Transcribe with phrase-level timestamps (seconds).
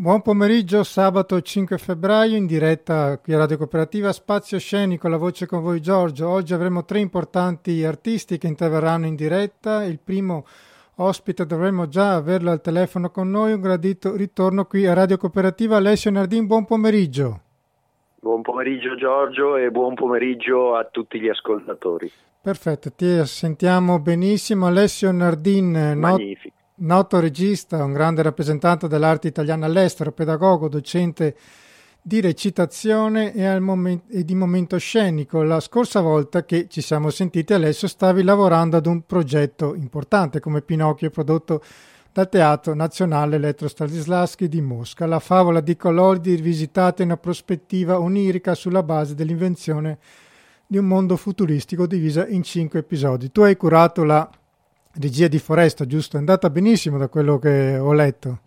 [0.00, 5.44] Buon pomeriggio, sabato 5 febbraio in diretta qui a Radio Cooperativa Spazio Scenico, la voce
[5.44, 6.28] con voi Giorgio.
[6.28, 9.82] Oggi avremo tre importanti artisti che interverranno in diretta.
[9.82, 10.46] Il primo
[10.98, 15.78] ospite dovremmo già averlo al telefono con noi, un gradito ritorno qui a Radio Cooperativa.
[15.78, 17.40] Alessio Nardin, buon pomeriggio.
[18.20, 22.08] Buon pomeriggio Giorgio e buon pomeriggio a tutti gli ascoltatori.
[22.40, 24.66] Perfetto, ti sentiamo benissimo.
[24.66, 31.36] Alessio Nardin, Magnifico noto regista, un grande rappresentante dell'arte italiana all'estero, pedagogo, docente
[32.00, 35.42] di recitazione e, moment- e, di momento scenico.
[35.42, 40.62] La scorsa volta che ci siamo sentiti adesso stavi lavorando ad un progetto importante come
[40.62, 41.62] Pinocchio prodotto
[42.12, 45.06] dal Teatro Nazionale Elettro Stanislaschi di Mosca.
[45.06, 49.98] La favola di colori rivisitata in una prospettiva onirica sulla base dell'invenzione
[50.66, 53.32] di un mondo futuristico divisa in cinque episodi.
[53.32, 54.28] Tu hai curato la
[55.00, 56.16] regia di Foresta, giusto?
[56.16, 58.38] È andata benissimo da quello che ho letto.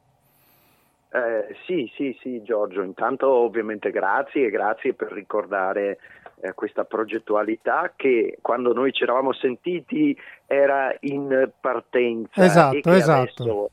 [1.14, 2.82] Eh, sì, sì, sì, Giorgio.
[2.82, 6.00] Intanto ovviamente grazie e grazie per ricordare
[6.40, 12.44] eh, questa progettualità che quando noi ci eravamo sentiti era in partenza.
[12.44, 13.42] Esatto, esatto.
[13.44, 13.72] Adesso,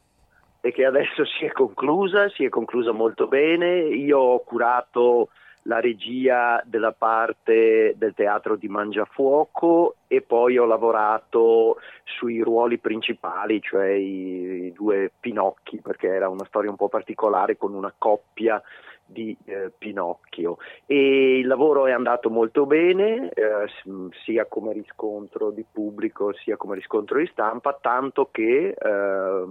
[0.60, 3.83] e che adesso si è conclusa, si è conclusa molto bene.
[3.83, 5.28] Io ho curato
[5.69, 13.60] la regia della parte del teatro di Mangiafuoco e poi ho lavorato sui ruoli principali,
[13.60, 18.60] cioè i, i due Pinocchi, perché era una storia un po' particolare con una coppia
[19.05, 20.56] di eh, Pinocchio.
[20.86, 26.77] E il lavoro è andato molto bene eh, sia come riscontro di pubblico sia come
[26.77, 29.44] riscontro di stampa tanto che eh,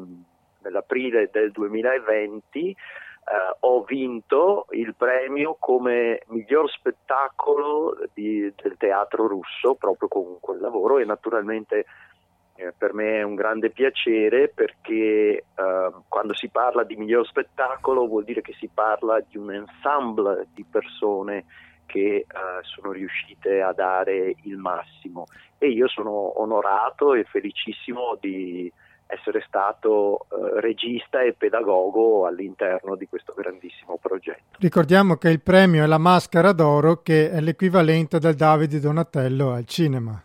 [0.61, 2.75] nell'aprile del 2020
[3.27, 10.61] Uh, ho vinto il premio come miglior spettacolo di, del teatro russo proprio con quel
[10.61, 11.85] lavoro e naturalmente
[12.55, 18.07] eh, per me è un grande piacere perché uh, quando si parla di miglior spettacolo
[18.07, 21.45] vuol dire che si parla di un ensemble di persone
[21.85, 25.25] che uh, sono riuscite a dare il massimo.
[25.57, 28.71] E io sono onorato e felicissimo di
[29.07, 34.57] essere stato eh, regista e pedagogo all'interno di questo grandissimo progetto.
[34.59, 39.65] Ricordiamo che il premio è la Maschera d'Oro, che è l'equivalente del Davide Donatello al
[39.65, 40.21] cinema.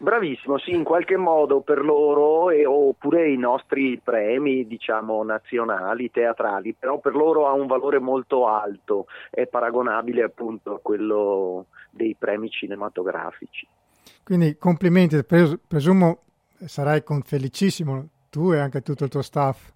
[0.00, 6.72] Bravissimo, sì, in qualche modo per loro e, oppure i nostri premi, diciamo, nazionali, teatrali,
[6.78, 12.48] però per loro ha un valore molto alto, è paragonabile appunto a quello dei premi
[12.48, 13.66] cinematografici.
[14.22, 16.20] Quindi complimenti, presumo
[16.66, 19.72] sarai felicissimo tu e anche tutto il tuo staff.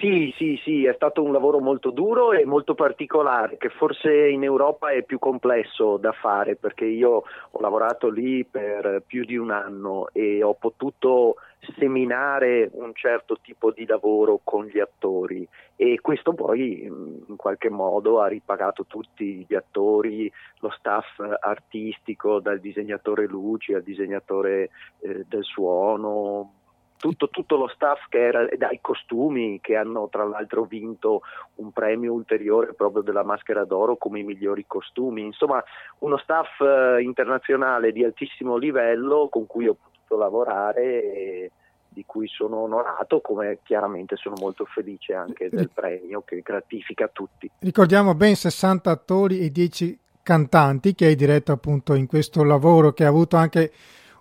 [0.00, 4.44] Sì, sì, sì, è stato un lavoro molto duro e molto particolare, che forse in
[4.44, 9.50] Europa è più complesso da fare, perché io ho lavorato lì per più di un
[9.50, 11.36] anno e ho potuto
[11.76, 15.46] seminare un certo tipo di lavoro con gli attori.
[15.74, 20.30] E questo poi in qualche modo ha ripagato tutti gli attori,
[20.60, 24.70] lo staff artistico, dal disegnatore luci al disegnatore
[25.00, 26.52] eh, del suono,
[26.98, 31.22] tutto, tutto, lo staff che era dai costumi che hanno tra l'altro vinto
[31.56, 35.62] un premio ulteriore proprio della Maschera d'Oro come i migliori costumi, insomma
[36.00, 41.50] uno staff eh, internazionale di altissimo livello con cui ho potuto lavorare e
[41.88, 47.50] di cui sono onorato, come chiaramente sono molto felice anche del premio che gratifica tutti.
[47.58, 53.04] Ricordiamo ben 60 attori e 10 cantanti che hai diretto appunto in questo lavoro che
[53.04, 53.72] ha avuto anche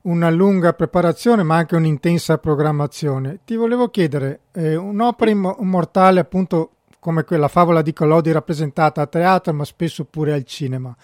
[0.07, 3.40] una lunga preparazione ma anche un'intensa programmazione.
[3.45, 9.53] Ti volevo chiedere, eh, un'opera immortale appunto come quella favola di Collodi rappresentata a teatro
[9.53, 10.95] ma spesso pure al cinema,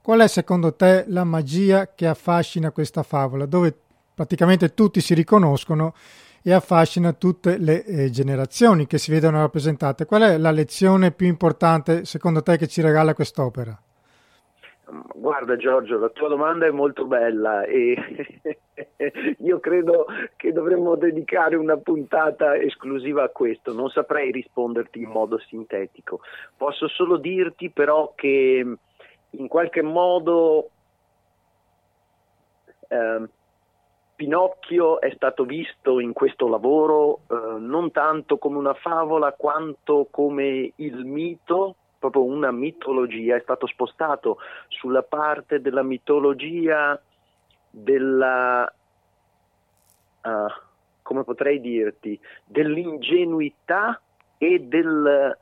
[0.00, 3.74] qual è secondo te la magia che affascina questa favola dove
[4.14, 5.94] praticamente tutti si riconoscono
[6.42, 10.06] e affascina tutte le eh, generazioni che si vedono rappresentate?
[10.06, 13.78] Qual è la lezione più importante secondo te che ci regala quest'opera?
[15.14, 17.96] Guarda Giorgio, la tua domanda è molto bella e
[19.38, 20.06] io credo
[20.36, 26.20] che dovremmo dedicare una puntata esclusiva a questo, non saprei risponderti in modo sintetico,
[26.56, 28.76] posso solo dirti però che
[29.30, 30.70] in qualche modo
[32.88, 33.28] eh,
[34.16, 40.72] Pinocchio è stato visto in questo lavoro eh, non tanto come una favola quanto come
[40.74, 44.38] il mito proprio una mitologia, è stato spostato
[44.68, 47.00] sulla parte della mitologia
[47.70, 48.72] della,
[50.22, 50.28] uh,
[51.02, 54.00] come potrei dirti, dell'ingenuità
[54.38, 55.38] e del,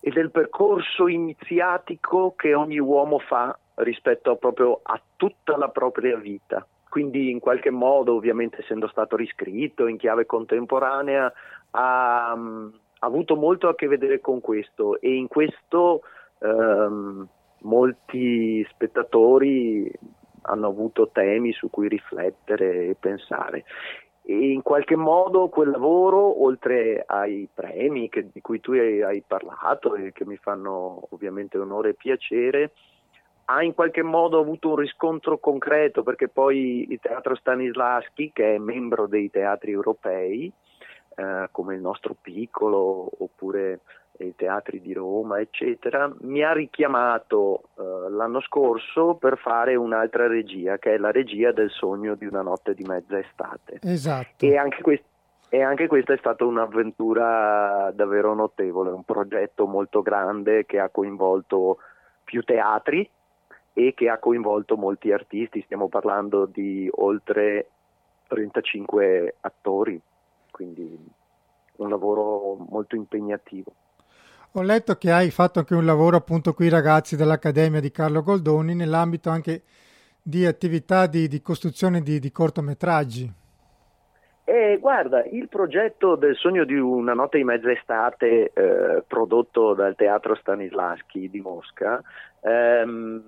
[0.00, 6.64] e del percorso iniziatico che ogni uomo fa rispetto proprio a tutta la propria vita.
[6.88, 11.32] Quindi in qualche modo, ovviamente essendo stato riscritto in chiave contemporanea,
[11.70, 12.36] ha,
[13.06, 16.02] avuto molto a che vedere con questo e in questo
[16.38, 17.26] ehm,
[17.60, 19.90] molti spettatori
[20.42, 23.64] hanno avuto temi su cui riflettere e pensare.
[24.24, 29.22] E in qualche modo quel lavoro, oltre ai premi che, di cui tu hai, hai,
[29.26, 32.72] parlato e che mi fanno ovviamente onore e piacere,
[33.46, 38.58] ha in qualche modo avuto un riscontro concreto perché poi il teatro Stanislaschi, che è
[38.58, 40.52] membro dei teatri europei,
[41.14, 43.80] eh, come il nostro piccolo oppure
[44.18, 50.78] i teatri di Roma, eccetera, mi ha richiamato eh, l'anno scorso per fare un'altra regia,
[50.78, 53.78] che è la regia del sogno di una notte di mezza estate.
[53.82, 54.44] Esatto.
[54.44, 55.04] E anche, quest-
[55.48, 61.78] e anche questa è stata un'avventura davvero notevole, un progetto molto grande che ha coinvolto
[62.22, 63.08] più teatri
[63.74, 67.68] e che ha coinvolto molti artisti, stiamo parlando di oltre
[68.28, 70.00] 35 attori,
[70.52, 70.96] quindi
[71.78, 73.72] un lavoro molto impegnativo.
[74.52, 78.74] Ho letto che hai fatto anche un lavoro appunto qui ragazzi dell'Accademia di Carlo Goldoni
[78.74, 79.62] nell'ambito anche
[80.22, 83.40] di attività di, di costruzione di, di cortometraggi.
[84.44, 89.94] Eh, guarda, il progetto del sogno di una notte di mezza estate eh, prodotto dal
[89.94, 92.02] Teatro Stanislaschi di Mosca
[92.40, 93.22] ehm,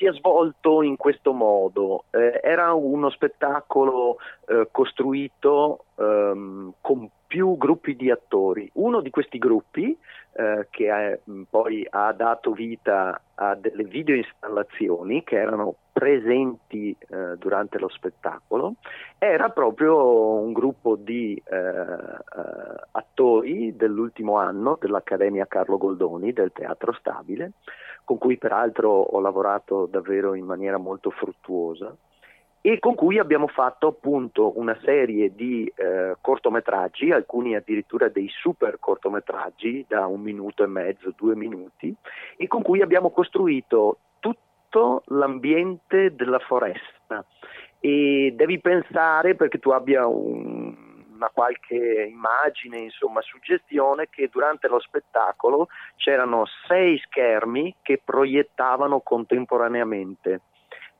[0.00, 2.04] si è svolto in questo modo.
[2.10, 4.16] Eh, era uno spettacolo
[4.48, 8.68] eh, costruito ehm, con più gruppi di attori.
[8.74, 9.94] Uno di questi gruppi,
[10.32, 11.18] eh, che è,
[11.48, 18.74] poi ha dato vita a delle video installazioni che erano presenti eh, durante lo spettacolo,
[19.18, 26.92] era proprio un gruppo di eh, eh attori dell'ultimo anno dell'Accademia Carlo Goldoni del Teatro
[26.92, 27.52] Stabile,
[28.04, 31.94] con cui peraltro ho lavorato davvero in maniera molto fruttuosa
[32.62, 38.78] e con cui abbiamo fatto appunto una serie di eh, cortometraggi, alcuni addirittura dei super
[38.78, 41.94] cortometraggi da un minuto e mezzo, due minuti,
[42.36, 47.24] e con cui abbiamo costruito tutto l'ambiente della foresta.
[47.80, 50.76] E devi pensare, perché tu abbia un,
[51.14, 60.42] una qualche immagine, insomma, suggestione, che durante lo spettacolo c'erano sei schermi che proiettavano contemporaneamente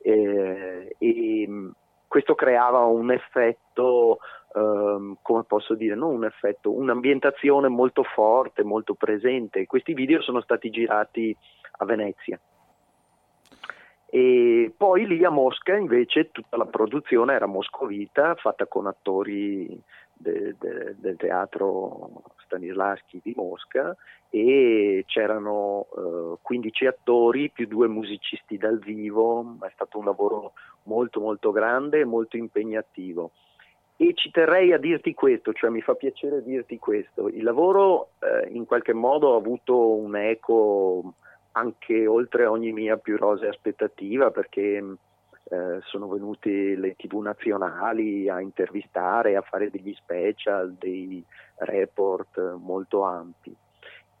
[0.03, 1.69] eh, e mm,
[2.07, 4.19] questo creava un effetto,
[4.53, 9.65] ehm, come posso dire, non un effetto, un'ambientazione molto forte, molto presente.
[9.65, 11.35] Questi video sono stati girati
[11.77, 12.39] a Venezia.
[14.13, 19.81] E poi lì a Mosca invece tutta la produzione era moscovita, fatta con attori
[20.21, 23.95] de, de, del teatro Stanislaschi di Mosca
[24.29, 30.53] e c'erano eh, 15 attori più due musicisti dal vivo, è stato un lavoro
[30.83, 33.31] molto molto grande e molto impegnativo.
[33.97, 38.47] E ci terrei a dirti questo, cioè mi fa piacere dirti questo, il lavoro eh,
[38.49, 41.13] in qualche modo ha avuto un eco
[41.53, 44.81] anche oltre ogni mia più rosea aspettativa perché
[45.43, 51.23] eh, sono venuti le tv nazionali a intervistare, a fare degli special, dei
[51.57, 53.55] report molto ampi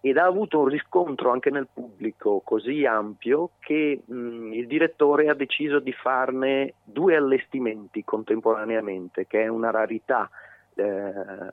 [0.03, 5.35] ed ha avuto un riscontro anche nel pubblico così ampio che mh, il direttore ha
[5.35, 10.27] deciso di farne due allestimenti contemporaneamente, che è una rarità
[10.73, 11.51] eh,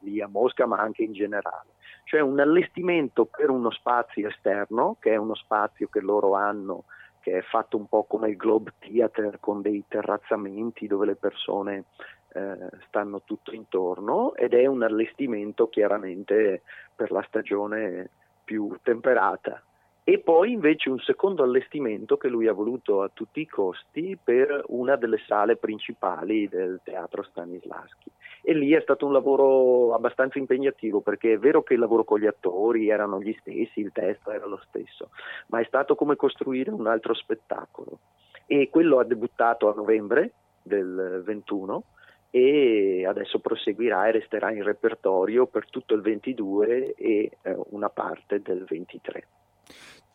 [0.00, 1.68] lì a Mosca ma anche in generale.
[2.04, 6.84] Cioè un allestimento per uno spazio esterno, che è uno spazio che loro hanno
[7.20, 11.84] che è fatto un po' come il Globe Theater con dei terrazzamenti dove le persone
[12.32, 16.62] eh, stanno tutto intorno ed è un allestimento chiaramente
[16.94, 18.08] per la stagione
[18.44, 19.62] più temperata.
[20.10, 24.64] E poi invece un secondo allestimento che lui ha voluto a tutti i costi per
[24.66, 28.10] una delle sale principali del teatro Stanislaschi
[28.42, 32.18] e lì è stato un lavoro abbastanza impegnativo perché è vero che il lavoro con
[32.18, 35.10] gli attori erano gli stessi, il testo era lo stesso,
[35.46, 38.00] ma è stato come costruire un altro spettacolo
[38.46, 41.84] e quello ha debuttato a novembre del 21
[42.30, 48.42] e adesso proseguirà e resterà in repertorio per tutto il 22 e eh, una parte
[48.42, 49.24] del 23.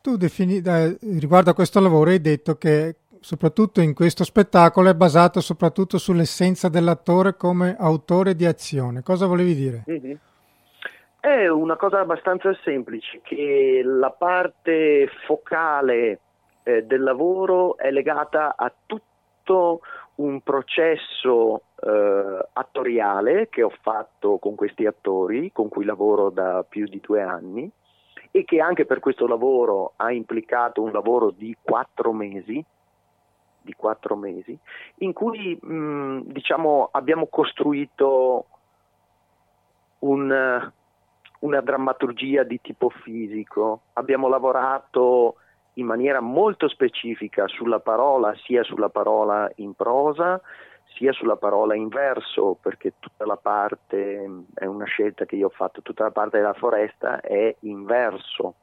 [0.05, 4.93] Tu defini, eh, riguardo a questo lavoro hai detto che soprattutto in questo spettacolo, è
[4.93, 9.01] basato soprattutto sull'essenza dell'attore come autore di azione.
[9.01, 9.83] Cosa volevi dire?
[9.89, 10.15] Mm-hmm.
[11.19, 16.19] È una cosa abbastanza semplice, che la parte focale
[16.61, 19.79] eh, del lavoro è legata a tutto
[20.17, 26.85] un processo eh, attoriale che ho fatto con questi attori, con cui lavoro da più
[26.85, 27.71] di due anni,
[28.35, 32.61] e che anche per questo lavoro ha implicato un lavoro di quattro mesi,
[33.61, 34.59] di quattro mesi,
[34.97, 38.45] in cui mh, diciamo, abbiamo costruito
[39.99, 40.69] un,
[41.39, 45.37] una drammaturgia di tipo fisico, abbiamo lavorato
[45.75, 50.41] in maniera molto specifica sulla parola, sia sulla parola in prosa,
[50.95, 55.53] sia sulla parola in verso, perché tutta la parte, è una scelta che io ho
[55.53, 58.55] fatto, tutta la parte della foresta è in verso,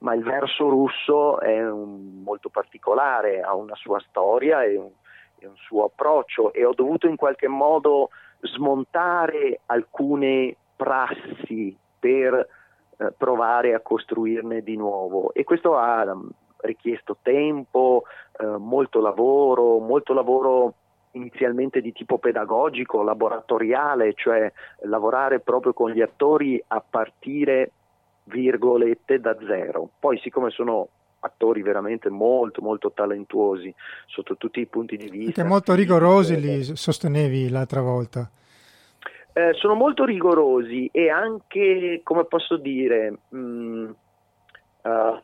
[0.00, 4.90] ma il verso russo è un, molto particolare, ha una sua storia e un,
[5.38, 12.34] e un suo approccio e ho dovuto in qualche modo smontare alcune prassi per
[12.98, 15.32] eh, provare a costruirne di nuovo.
[15.32, 16.28] E questo ha um,
[16.58, 18.04] richiesto tempo,
[18.38, 20.74] eh, molto lavoro, molto lavoro
[21.16, 24.50] inizialmente di tipo pedagogico, laboratoriale, cioè
[24.82, 27.72] lavorare proprio con gli attori a partire
[28.24, 29.88] virgolette da zero.
[29.98, 30.88] Poi siccome sono
[31.20, 33.74] attori veramente molto molto talentuosi
[34.06, 35.40] sotto tutti i punti di vista.
[35.40, 38.30] Anche molto rigorosi li sostenevi l'altra volta.
[39.32, 43.90] Eh, sono molto rigorosi e anche, come posso dire, mh, mm,
[44.82, 45.22] uh,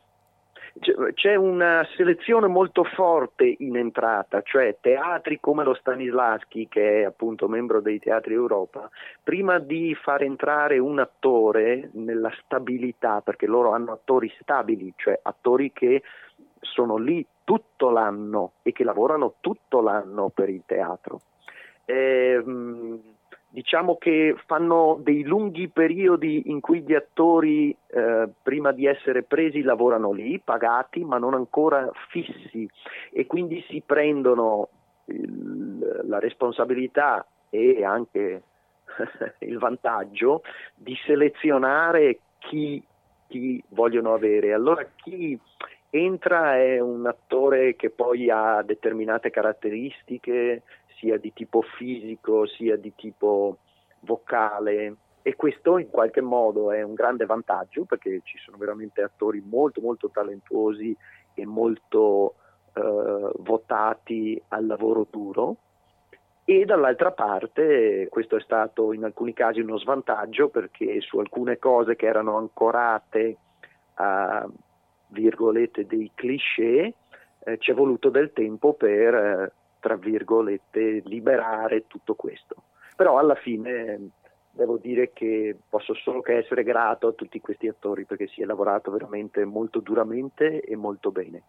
[1.15, 7.49] c'è una selezione molto forte in entrata, cioè teatri come lo Stanislaschi, che è appunto
[7.49, 8.89] membro dei Teatri Europa,
[9.23, 15.73] prima di far entrare un attore nella stabilità, perché loro hanno attori stabili, cioè attori
[15.73, 16.03] che
[16.61, 21.21] sono lì tutto l'anno e che lavorano tutto l'anno per il teatro.
[21.85, 22.43] Eh,
[23.53, 29.61] diciamo che fanno dei lunghi periodi in cui gli attori eh, prima di essere presi
[29.61, 32.67] lavorano lì, pagati ma non ancora fissi
[33.11, 34.69] e quindi si prendono
[35.07, 38.43] il, la responsabilità e anche
[39.41, 40.43] il vantaggio
[40.75, 42.83] di selezionare chi,
[43.29, 44.55] chi vogliono avere.
[44.55, 45.39] Allora chi
[45.91, 50.63] entra è un attore che poi ha determinate caratteristiche,
[51.03, 53.59] sia di tipo fisico sia di tipo
[54.01, 54.97] vocale.
[55.23, 59.81] E questo in qualche modo è un grande vantaggio perché ci sono veramente attori molto
[59.81, 60.97] molto talentuosi
[61.35, 62.35] e molto
[62.75, 65.57] eh, votati al lavoro duro.
[66.45, 71.95] E dall'altra parte questo è stato in alcuni casi uno svantaggio perché su alcune cose
[71.95, 73.37] che erano ancorate
[73.95, 74.49] a
[75.09, 76.95] virgolette dei cliché
[77.45, 82.55] eh, ci è voluto del tempo per eh, tra virgolette, liberare tutto questo.
[82.95, 84.11] Però alla fine
[84.53, 88.45] devo dire che posso solo che essere grato a tutti questi attori perché si è
[88.45, 91.43] lavorato veramente molto duramente e molto bene.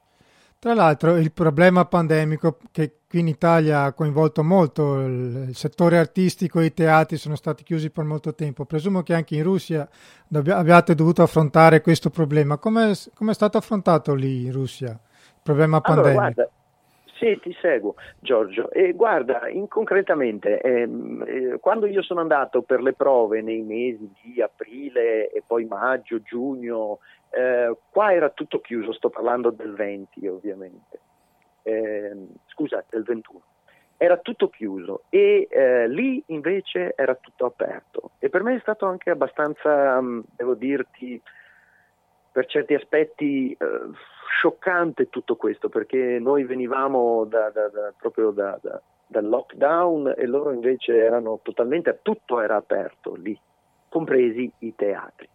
[0.57, 6.59] Tra l'altro il problema pandemico che qui in Italia ha coinvolto molto il, settore artistico
[6.59, 8.65] e i teatri sono stati chiusi per molto tempo.
[8.65, 9.87] Presumo che anche in Russia
[10.31, 12.57] abbiate dovuto affrontare questo problema.
[12.57, 16.19] Come è stato affrontato lì in Russia il problema pandemico?
[16.19, 16.52] Allora, guarda,
[17.24, 18.70] sì, ti seguo Giorgio.
[18.70, 24.12] E guarda, in, concretamente, ehm, eh, quando io sono andato per le prove nei mesi
[24.22, 27.00] di aprile e poi maggio, giugno,
[27.30, 31.00] eh, qua era tutto chiuso, sto parlando del 20 ovviamente,
[31.63, 32.12] eh,
[32.48, 33.42] scusa, del 21.
[33.96, 38.86] Era tutto chiuso e eh, lì invece era tutto aperto e per me è stato
[38.86, 41.22] anche abbastanza, mm, devo dirti,
[42.33, 43.57] per certi aspetti eh,
[44.27, 50.97] scioccante tutto questo perché noi venivamo da, da, da, proprio dal lockdown e loro invece
[50.97, 53.39] erano totalmente, tutto era aperto lì,
[53.87, 55.29] compresi i teatri.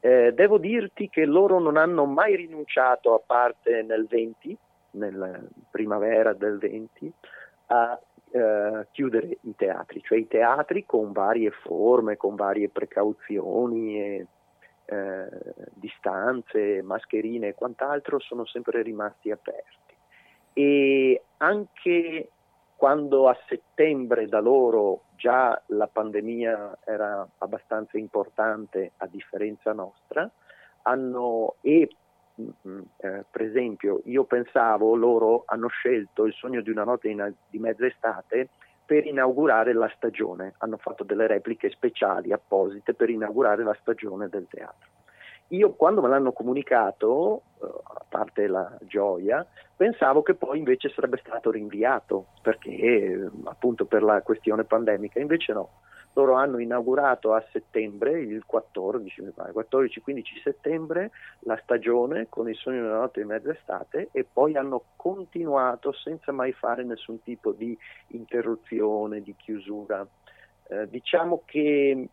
[0.00, 4.58] Eh, devo dirti che loro non hanno mai rinunciato, a parte nel 20,
[4.92, 5.38] nella
[5.70, 7.12] primavera del 20,
[7.66, 8.00] a
[8.32, 14.26] eh, chiudere i teatri, cioè i teatri con varie forme, con varie precauzioni e
[14.92, 15.28] eh,
[15.72, 19.94] distanze, mascherine e quant'altro sono sempre rimasti aperti.
[20.52, 22.30] E anche
[22.76, 30.28] quando a settembre da loro già la pandemia era abbastanza importante a differenza nostra,
[30.82, 31.88] hanno e
[32.40, 37.08] mm, mm, eh, per esempio io pensavo loro hanno scelto il sogno di una notte
[37.08, 38.48] in, di mezza estate
[38.92, 44.46] per inaugurare la stagione, hanno fatto delle repliche speciali apposite per inaugurare la stagione del
[44.50, 44.90] teatro.
[45.48, 51.16] Io quando me l'hanno comunicato, eh, a parte la gioia, pensavo che poi invece sarebbe
[51.24, 55.70] stato rinviato, perché appunto per la questione pandemica, invece no
[56.14, 62.98] loro hanno inaugurato a settembre, il 14, 14-15 settembre, la stagione con il sogno della
[62.98, 67.76] notte di mezza estate e poi hanno continuato senza mai fare nessun tipo di
[68.08, 70.06] interruzione, di chiusura.
[70.68, 72.08] Eh, diciamo che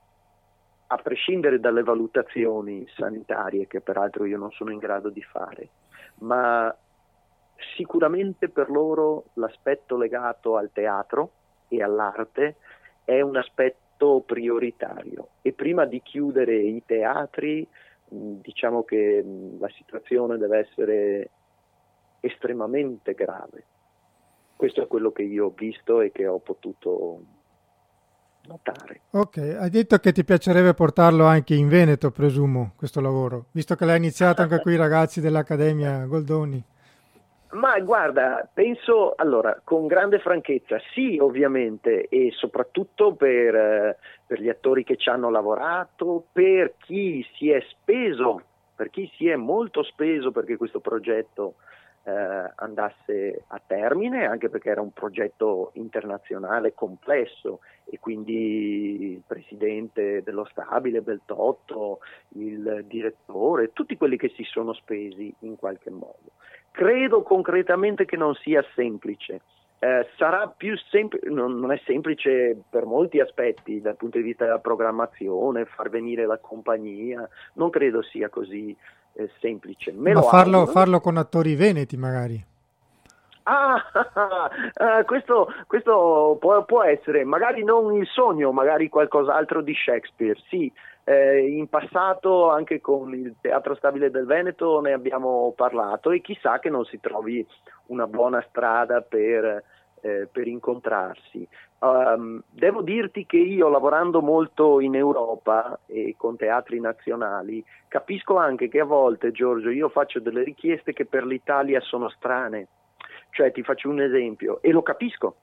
[0.91, 5.69] a prescindere dalle valutazioni sanitarie, che peraltro io non sono in grado di fare,
[6.19, 6.75] ma
[7.75, 11.31] sicuramente per loro l'aspetto legato al teatro
[11.67, 12.55] e all'arte
[13.03, 17.67] è un aspetto progetto prioritario e prima di chiudere i teatri
[18.07, 19.23] diciamo che
[19.59, 21.29] la situazione deve essere
[22.21, 23.65] estremamente grave.
[24.55, 27.21] Questo è quello che io ho visto e che ho potuto
[28.47, 29.01] notare.
[29.11, 33.85] Ok, hai detto che ti piacerebbe portarlo anche in Veneto, presumo, questo lavoro, visto che
[33.85, 36.63] l'hai iniziato anche con i ragazzi dell'Accademia Goldoni.
[37.51, 44.49] Ma guarda, penso allora con grande franchezza, sì ovviamente e soprattutto per, eh, per, gli
[44.49, 48.43] attori che ci hanno lavorato, per chi si è speso,
[48.75, 51.55] per chi si è molto speso perché questo progetto
[52.03, 60.21] eh, andasse a termine, anche perché era un progetto internazionale complesso e quindi il presidente
[60.21, 61.99] dello stabile, Beltotto,
[62.35, 66.37] il direttore, tutti quelli che si sono spesi in qualche modo.
[66.79, 69.41] Credo concretamente che non sia semplice.
[69.79, 74.45] Eh, sarà più semplice, non, non, è semplice per molti aspetti dal punto di vista
[74.45, 78.73] della programmazione, far venire la compagnia, non credo sia così
[79.11, 79.91] eh, semplice.
[79.91, 82.41] Me Ma farlo, farlo, con attori veneti magari.
[83.43, 83.75] Ah,
[84.75, 90.71] ah, questo, questo può, può, essere, magari non il sogno, magari qualcos'altro di Shakespeare, sì.
[91.09, 96.59] Eh, in passato anche con il Teatro Stabile del Veneto ne abbiamo parlato e chissà
[96.59, 97.43] che non si trovi
[97.87, 99.63] una buona strada per,
[100.01, 101.47] eh, per incontrarsi.
[101.79, 108.67] Um, devo dirti che io lavorando molto in Europa e con teatri nazionali capisco anche
[108.67, 112.67] che a volte Giorgio io faccio delle richieste che per l'Italia sono strane,
[113.31, 115.37] cioè ti faccio un esempio e lo capisco,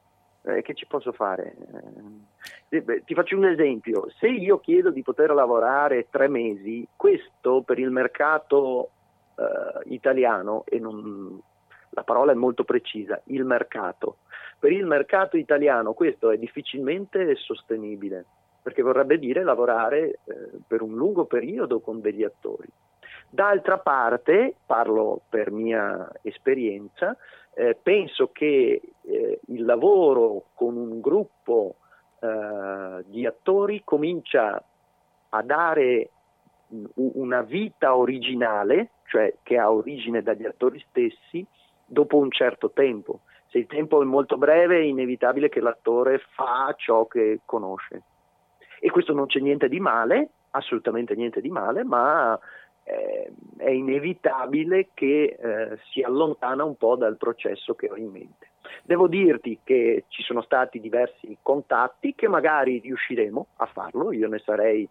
[0.47, 1.55] eh, che ci posso fare?
[2.69, 7.63] Eh, beh, ti faccio un esempio, se io chiedo di poter lavorare tre mesi, questo
[7.63, 8.91] per il mercato
[9.37, 11.41] eh, italiano e non,
[11.91, 14.19] la parola è molto precisa, il mercato.
[14.59, 18.25] Per il mercato italiano questo è difficilmente sostenibile,
[18.63, 22.69] perché vorrebbe dire lavorare eh, per un lungo periodo con degli attori.
[23.29, 27.17] D'altra parte, parlo per mia esperienza,
[27.59, 31.77] eh, penso che eh, il lavoro con un gruppo
[32.21, 34.63] eh, di attori comincia
[35.31, 36.11] a dare
[36.95, 41.47] una vita originale, cioè che ha origine dagli attori stessi,
[41.87, 43.21] dopo un certo tempo.
[43.47, 48.03] Se il tempo è molto breve è inevitabile che l'attore fa ciò che conosce.
[48.81, 52.39] E questo non c'è niente di male, assolutamente niente di male, ma
[52.87, 58.51] eh, è inevitabile che eh, si allontana un po' dal processo che ho in mente.
[58.85, 64.39] Devo dirti che ci sono stati diversi contatti che magari riusciremo a farlo, io ne
[64.39, 64.89] sarei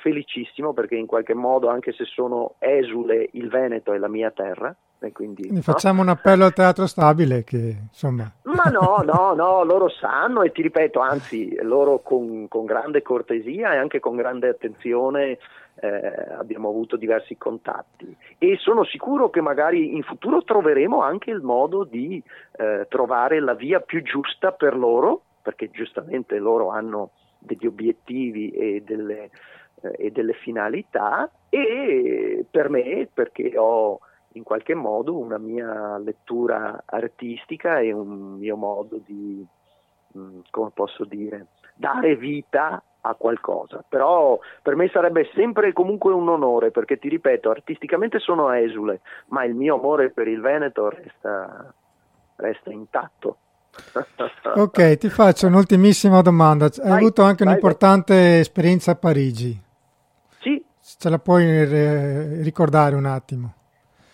[0.00, 4.74] felicissimo perché in qualche modo, anche se sono esule, il Veneto è la mia terra,
[5.10, 6.02] quindi, quindi facciamo no?
[6.02, 8.30] un appello al teatro stabile che insomma...
[8.42, 13.74] Ma no, no, no, loro sanno e ti ripeto, anzi, loro con, con grande cortesia
[13.74, 15.38] e anche con grande attenzione
[15.82, 18.16] eh, abbiamo avuto diversi contatti.
[18.38, 23.54] E sono sicuro che magari in futuro troveremo anche il modo di eh, trovare la
[23.54, 29.30] via più giusta per loro, perché giustamente loro hanno degli obiettivi e delle,
[29.80, 33.98] eh, e delle finalità e per me perché ho
[34.34, 39.44] in qualche modo una mia lettura artistica e un mio modo di,
[40.16, 43.84] mm, come posso dire, dare vita a qualcosa.
[43.88, 49.44] Però per me sarebbe sempre comunque un onore, perché ti ripeto, artisticamente sono esule, ma
[49.44, 51.72] il mio amore per il Veneto resta,
[52.36, 53.36] resta intatto.
[54.54, 56.66] ok, ti faccio un'ultimissima domanda.
[56.66, 58.40] Hai vai, avuto anche vai, un'importante vai.
[58.40, 59.60] esperienza a Parigi.
[60.40, 60.62] Sì.
[60.80, 63.54] Ce la puoi eh, ricordare un attimo?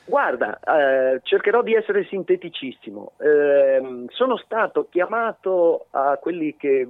[0.05, 3.13] Guarda, eh, cercherò di essere sinteticissimo.
[3.19, 6.89] Eh, sono stato chiamato a quelli che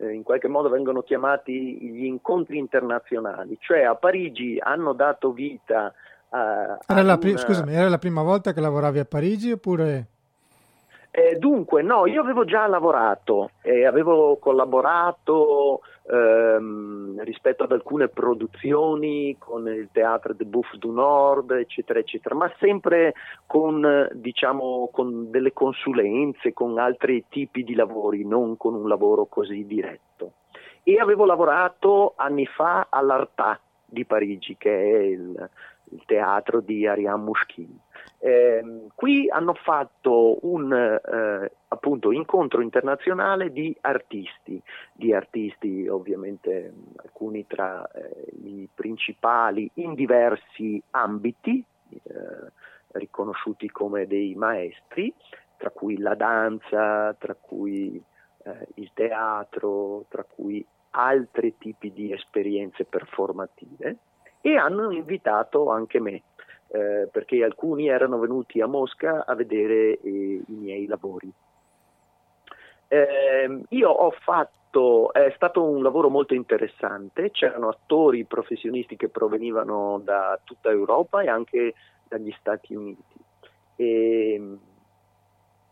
[0.00, 5.92] eh, in qualche modo vengono chiamati gli incontri internazionali, cioè a Parigi hanno dato vita
[6.30, 6.78] a...
[6.86, 7.38] Era la, pri- una...
[7.38, 10.06] Scusami, era la prima volta che lavoravi a Parigi oppure...
[11.12, 19.34] Eh, dunque, no, io avevo già lavorato, eh, avevo collaborato ehm, rispetto ad alcune produzioni
[19.36, 25.52] con il Teatro de Bouffe du Nord, eccetera, eccetera, ma sempre con, diciamo, con delle
[25.52, 30.34] consulenze, con altri tipi di lavori, non con un lavoro così diretto.
[30.84, 35.50] E avevo lavorato anni fa all'Artà di Parigi, che è il,
[35.90, 37.78] il teatro di Ariane Mouchkine.
[38.18, 44.60] Eh, qui hanno fatto un eh, appunto, incontro internazionale di artisti,
[44.92, 52.52] di artisti ovviamente alcuni tra eh, i principali in diversi ambiti, eh,
[52.92, 55.12] riconosciuti come dei maestri,
[55.56, 58.02] tra cui la danza, tra cui
[58.44, 63.96] eh, il teatro, tra cui altri tipi di esperienze performative
[64.40, 66.22] e hanno invitato anche me,
[66.68, 71.30] eh, perché alcuni erano venuti a Mosca a vedere eh, i miei lavori.
[72.88, 80.00] Eh, io ho fatto, è stato un lavoro molto interessante, c'erano attori professionisti che provenivano
[80.02, 81.74] da tutta Europa e anche
[82.08, 83.18] dagli Stati Uniti.
[83.76, 84.58] E,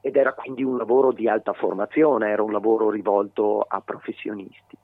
[0.00, 4.76] ed era quindi un lavoro di alta formazione, era un lavoro rivolto a professionisti.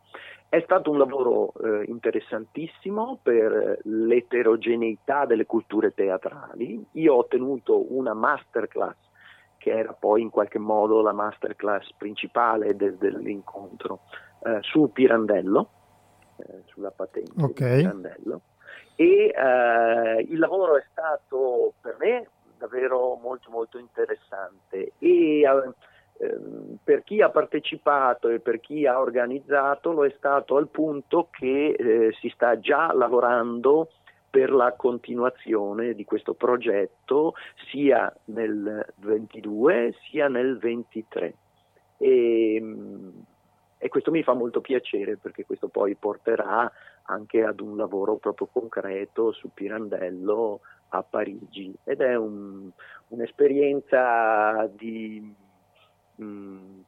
[0.48, 6.85] È stato un lavoro eh, interessantissimo per l'eterogeneità delle culture teatrali.
[6.92, 8.96] Io ho tenuto una masterclass
[9.59, 14.00] che era poi in qualche modo la masterclass principale de- dell'incontro
[14.44, 15.70] eh, su Pirandello,
[16.37, 17.76] eh, sulla patente okay.
[17.76, 18.40] di Pirandello.
[18.94, 22.28] E eh, il lavoro è stato per me
[22.59, 25.74] davvero molto molto interessante e ehm,
[26.83, 31.70] per chi ha partecipato e per chi ha organizzato lo è stato al punto che
[31.70, 33.90] eh, si sta già lavorando
[34.31, 37.35] per la continuazione di questo progetto
[37.70, 41.35] sia nel 22 sia nel 23
[41.98, 42.62] e,
[43.79, 46.70] e questo mi fa molto piacere perché questo poi porterà
[47.05, 51.74] anche ad un lavoro proprio concreto su Pirandello a Parigi.
[51.85, 52.70] Ed è un,
[53.09, 55.35] un'esperienza, di,
[56.16, 56.83] um,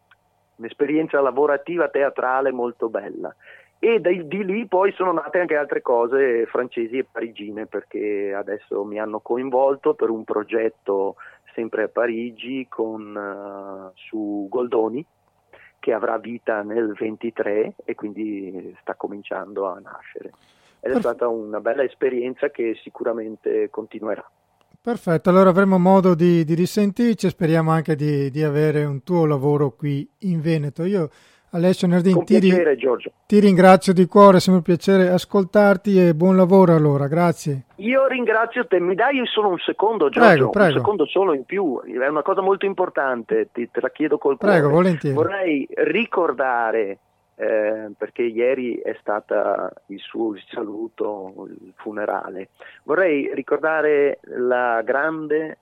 [0.57, 3.35] un'esperienza lavorativa teatrale molto bella
[3.79, 8.85] e di, di, lì poi sono nate anche altre cose francesi e parigine perché adesso
[8.85, 11.17] mi hanno coinvolto per un progetto
[11.55, 15.05] sempre a Parigi con, uh, su Goldoni
[15.79, 20.33] che avrà vita nel 23 e quindi sta cominciando a nascere
[20.81, 24.25] ed è stata una bella esperienza che sicuramente continuerà.
[24.87, 29.27] Perfetto, allora avremo modo di, di risentirci e speriamo anche di, di, avere un tuo
[29.27, 30.85] lavoro qui in Veneto.
[30.85, 31.09] Io,
[31.51, 32.77] Alessio Nardin, ti, piacere,
[33.27, 37.64] ti, ringrazio di cuore, è sempre un piacere ascoltarti e buon lavoro allora, grazie.
[37.79, 40.75] Io ringrazio te, mi dai solo un secondo Giorgio, prego, prego.
[40.75, 44.37] un secondo solo in più, è una cosa molto importante, ti, te la chiedo col
[44.37, 44.55] cuore.
[44.55, 45.16] Prego, volentieri.
[45.16, 46.99] Vorrei ricordare
[47.37, 52.49] eh, perché ieri è stato il suo saluto, il funerale.
[52.85, 55.59] Vorrei ricordare la grande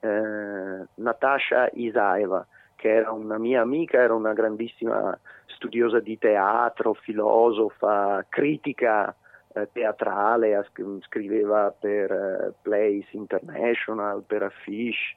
[0.00, 8.24] eh, Natasha Isaeva, che era una mia amica, era una grandissima studiosa di teatro, filosofa,
[8.28, 9.14] critica
[9.54, 10.68] eh, teatrale,
[11.02, 15.16] scriveva per eh, Place International, per Affiche,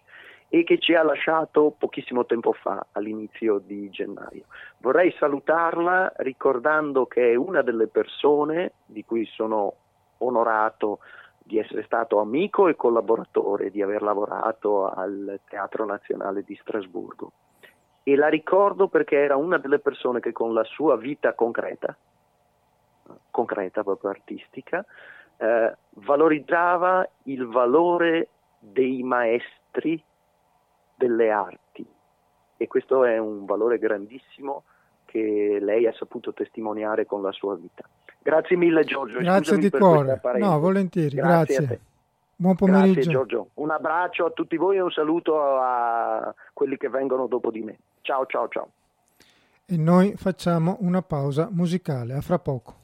[0.50, 4.46] e che ci ha lasciato pochissimo tempo fa, all'inizio di gennaio.
[4.78, 9.74] Vorrei salutarla ricordando che è una delle persone di cui sono
[10.20, 11.00] onorato
[11.38, 17.32] di essere stato amico e collaboratore, di aver lavorato al Teatro Nazionale di Strasburgo.
[18.04, 21.96] E la ricordo perché era una delle persone che con la sua vita concreta,
[23.30, 24.86] concreta proprio artistica,
[25.38, 28.30] eh, valorizzava il valore
[28.60, 30.02] dei maestri
[30.96, 31.86] delle arti
[32.58, 34.64] e questo è un valore grandissimo
[35.06, 37.84] che lei ha saputo testimoniare con la sua vita.
[38.22, 39.20] Grazie mille Giorgio.
[39.20, 40.20] Grazie di cuore.
[40.38, 41.58] No, volentieri, grazie.
[41.58, 41.80] grazie.
[42.38, 42.94] Buon pomeriggio.
[42.94, 43.48] Grazie Giorgio.
[43.56, 47.78] Un abbraccio a tutti voi e un saluto a quelli che vengono dopo di me.
[48.02, 48.70] Ciao ciao ciao.
[49.66, 52.14] E noi facciamo una pausa musicale.
[52.14, 52.84] A fra poco.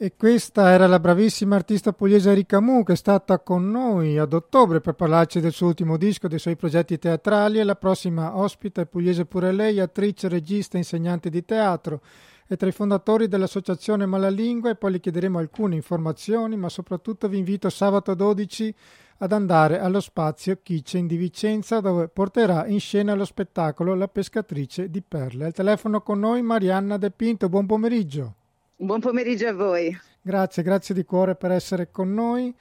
[0.00, 4.32] E questa era la bravissima artista pugliese Erika Mu che è stata con noi ad
[4.32, 8.86] ottobre per parlarci del suo ultimo disco, dei suoi progetti teatrali e la prossima ospite
[8.86, 12.00] pugliese pure lei, attrice, regista, insegnante di teatro
[12.46, 17.38] e tra i fondatori dell'associazione Malalingua e poi le chiederemo alcune informazioni, ma soprattutto vi
[17.38, 18.72] invito sabato 12
[19.16, 24.90] ad andare allo spazio Kitchen di Vicenza dove porterà in scena lo spettacolo La pescatrice
[24.90, 25.46] di perle.
[25.46, 28.37] Al telefono con noi Marianna De Pinto, buon pomeriggio.
[28.80, 29.92] Buon pomeriggio a voi.
[30.22, 32.54] Grazie, grazie di cuore per essere con noi.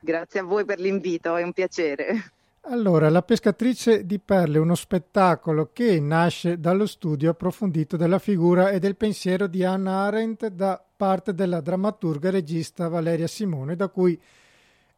[0.00, 2.32] Grazie a voi per l'invito, è un piacere.
[2.62, 8.80] Allora, La pescatrice di perle, uno spettacolo che nasce dallo studio approfondito della figura e
[8.80, 14.20] del pensiero di Anna Arendt da parte della drammaturga e regista Valeria Simone, da cui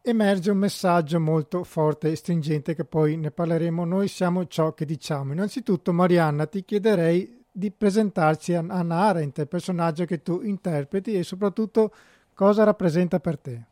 [0.00, 3.84] emerge un messaggio molto forte e stringente che poi ne parleremo.
[3.84, 5.34] Noi siamo ciò che diciamo.
[5.34, 11.92] Innanzitutto, Marianna, ti chiederei di presentarci a Arendt, il personaggio che tu interpreti e soprattutto
[12.34, 13.64] cosa rappresenta per te.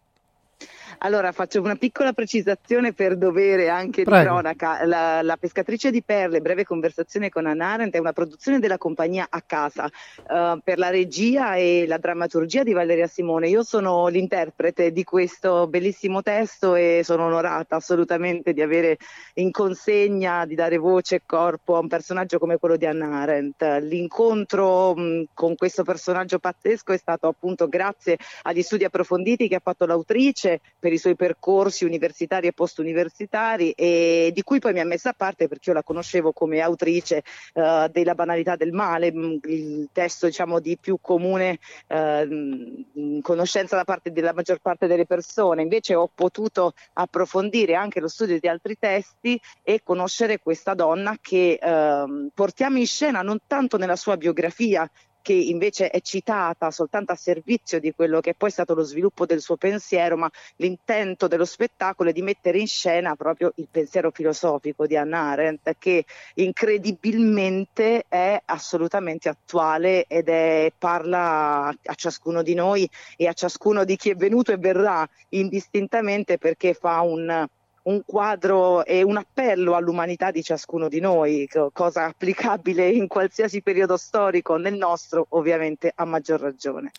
[1.00, 4.18] Allora faccio una piccola precisazione per dovere anche Prego.
[4.18, 4.84] di cronaca.
[4.84, 9.28] La, la, pescatrice di perle, breve conversazione con Anna Arendt, è una produzione della compagnia
[9.30, 13.48] A Casa uh, per la regia e la drammaturgia di Valeria Simone.
[13.48, 18.96] Io sono l'interprete di questo bellissimo testo e sono onorata assolutamente di avere
[19.34, 23.62] in consegna, di dare voce e corpo a un personaggio come quello di Anna Arendt.
[23.82, 29.60] L'incontro mh, con questo personaggio pazzesco è stato appunto grazie agli studi approfonditi che ha
[29.62, 34.86] fatto l'autrice per i suoi percorsi universitari e post-universitari e di cui poi mi ha
[34.86, 37.22] messa a parte perché io la conoscevo come autrice
[37.54, 43.84] uh, della banalità del male, mm, il testo diciamo di più comune uh, conoscenza da
[43.84, 45.60] parte della maggior parte delle persone.
[45.60, 51.58] Invece ho potuto approfondire anche lo studio di altri testi e conoscere questa donna che
[51.60, 54.90] uh, portiamo in scena non tanto nella sua biografia
[55.22, 59.26] che invece è citata soltanto a servizio di quello che poi è stato lo sviluppo
[59.26, 64.10] del suo pensiero, ma l'intento dello spettacolo è di mettere in scena proprio il pensiero
[64.10, 66.04] filosofico di Hannah Arendt, che
[66.34, 73.96] incredibilmente è assolutamente attuale ed è, parla a ciascuno di noi e a ciascuno di
[73.96, 77.46] chi è venuto e verrà indistintamente perché fa un
[77.88, 83.96] un quadro e un appello all'umanità di ciascuno di noi, cosa applicabile in qualsiasi periodo
[83.96, 86.90] storico, nel nostro ovviamente a maggior ragione.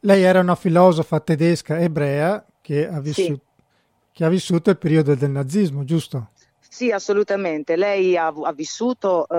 [0.00, 3.40] Lei era una filosofa tedesca ebrea che ha, vissuto, sì.
[4.12, 6.30] che ha vissuto il periodo del nazismo, giusto?
[6.74, 7.76] Sì, assolutamente.
[7.76, 9.34] Lei ha, ha vissuto uh,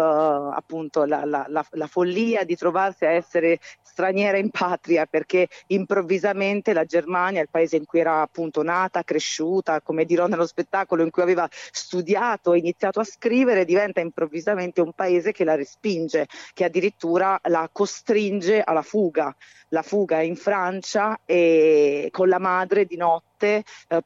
[0.54, 6.72] appunto la, la, la, la, follia di trovarsi a essere straniera in patria perché improvvisamente
[6.72, 11.10] la Germania, il paese in cui era appunto nata, cresciuta, come dirò nello spettacolo, in
[11.10, 16.64] cui aveva studiato e iniziato a scrivere, diventa improvvisamente un paese che la respinge, che
[16.64, 19.36] addirittura la costringe alla fuga.
[19.70, 23.35] La fuga in Francia e con la madre di notte eh,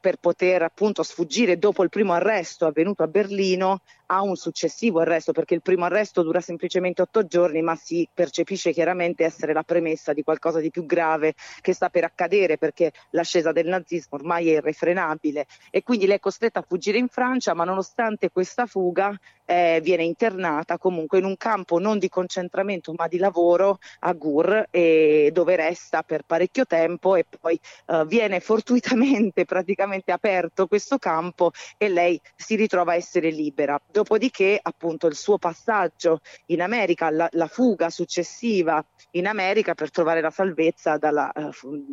[0.00, 5.32] per poter appunto sfuggire dopo il primo arresto avvenuto a Berlino a un successivo arresto,
[5.32, 10.12] perché il primo arresto dura semplicemente otto giorni, ma si percepisce chiaramente essere la premessa
[10.12, 14.56] di qualcosa di più grave che sta per accadere, perché l'ascesa del nazismo ormai è
[14.56, 15.46] irrefrenabile.
[15.70, 20.04] E quindi lei è costretta a fuggire in Francia, ma nonostante questa fuga eh, viene
[20.04, 25.56] internata comunque in un campo non di concentramento ma di lavoro a Gur, e dove
[25.56, 32.20] resta per parecchio tempo e poi eh, viene fortuitamente praticamente aperto questo campo e lei
[32.36, 37.90] si ritrova a essere libera Dopodiché, appunto, il suo passaggio in America, la, la fuga
[37.90, 41.50] successiva in America per trovare la salvezza dalla uh,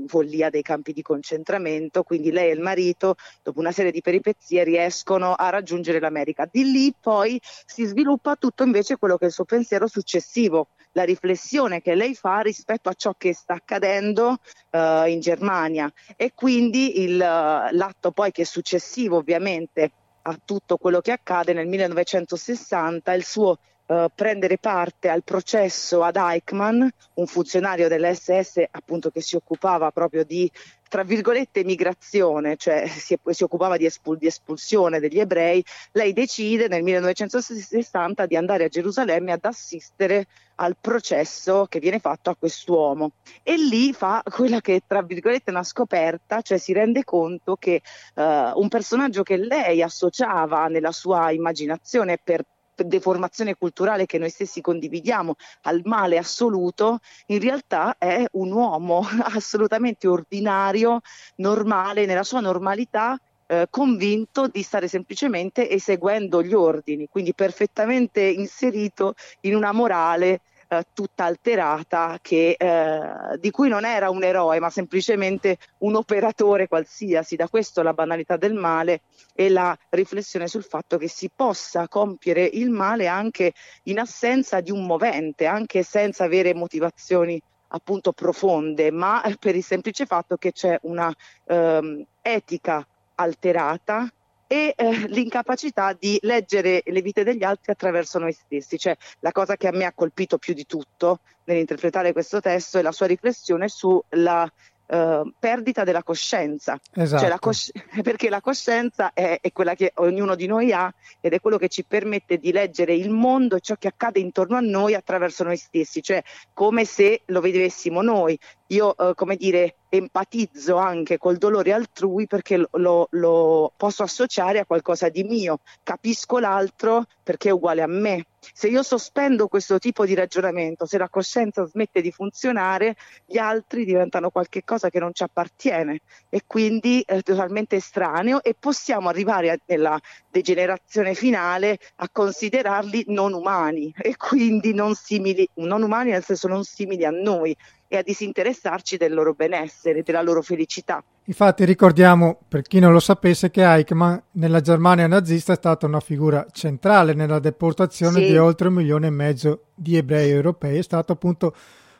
[0.08, 2.04] follia dei campi di concentramento.
[2.04, 6.48] Quindi lei e il marito, dopo una serie di peripezie, riescono a raggiungere l'America.
[6.50, 11.04] Di lì poi si sviluppa tutto invece quello che è il suo pensiero successivo, la
[11.04, 14.38] riflessione che lei fa rispetto a ciò che sta accadendo
[14.72, 19.92] uh, in Germania e quindi il, uh, l'atto poi che è successivo ovviamente
[20.28, 26.18] a tutto quello che accade nel 1960 il suo Uh, prendere parte al processo ad
[26.18, 30.52] Eichmann, un funzionario dell'SS appunto che si occupava proprio di
[30.88, 36.68] tra virgolette migrazione, cioè si, si occupava di, espul- di, espulsione degli ebrei, lei decide
[36.68, 43.12] nel 1960 di andare a Gerusalemme ad assistere al processo che viene fatto a quest'uomo.
[43.44, 47.82] E lì fa quella che tra virgolette è una scoperta, cioè si rende conto che
[48.16, 48.22] uh,
[48.56, 52.44] un personaggio che lei associava nella sua immaginazione per
[52.84, 60.08] deformazione culturale che noi stessi condividiamo al male assoluto, in realtà è un uomo assolutamente
[60.08, 61.02] ordinario,
[61.36, 69.16] normale, nella sua normalità, eh, convinto di stare semplicemente eseguendo gli ordini, quindi perfettamente inserito
[69.42, 74.70] in una morale eh, tutta alterata che, eh, di cui non era un eroe ma
[74.70, 77.36] semplicemente un operatore qualsiasi.
[77.36, 79.02] Da questo la banalità del male
[79.34, 83.54] e la riflessione sul fatto che si possa compiere il male anche
[83.84, 90.06] in assenza di un movente, anche senza avere motivazioni appunto profonde, ma per il semplice
[90.06, 91.14] fatto che c'è una
[91.46, 94.10] ehm, etica alterata
[94.48, 98.78] e eh, l'incapacità di leggere le vite degli altri attraverso noi stessi.
[98.78, 102.82] Cioè, la cosa che a me ha colpito più di tutto nell'interpretare questo testo è
[102.82, 104.50] la sua riflessione sulla
[104.90, 107.20] Uh, perdita della coscienza, esatto.
[107.20, 111.34] cioè la cosci- perché la coscienza è, è, quella che ognuno di noi ha ed
[111.34, 114.62] è quello che ci permette di leggere il mondo e ciò che accade intorno a
[114.62, 118.40] noi attraverso noi stessi, cioè come se lo vedessimo noi.
[118.68, 124.66] Io, uh, come dire, empatizzo anche col dolore altrui perché lo, lo posso associare a
[124.66, 128.26] qualcosa di mio, capisco l'altro perché è uguale a me.
[128.54, 133.84] Se io sospendo questo tipo di ragionamento, se la coscienza smette di funzionare, gli altri
[133.84, 136.00] diventano qualcosa che non ci appartiene.
[136.30, 143.34] E quindi è totalmente estraneo e possiamo arrivare a, nella degenerazione finale a considerarli non
[143.34, 143.94] umani.
[143.98, 147.56] E quindi non simili, non umani nel senso non simili a noi
[147.88, 151.04] e a disinteressarci del loro benessere, della loro felicità.
[151.26, 156.00] Infatti ricordiamo, per chi non lo sapesse, che Eichmann nella Germania nazista è stata una
[156.00, 158.28] figura centrale nella deportazione sì.
[158.28, 161.54] di oltre un milione e mezzo di ebrei europei, è stato appunto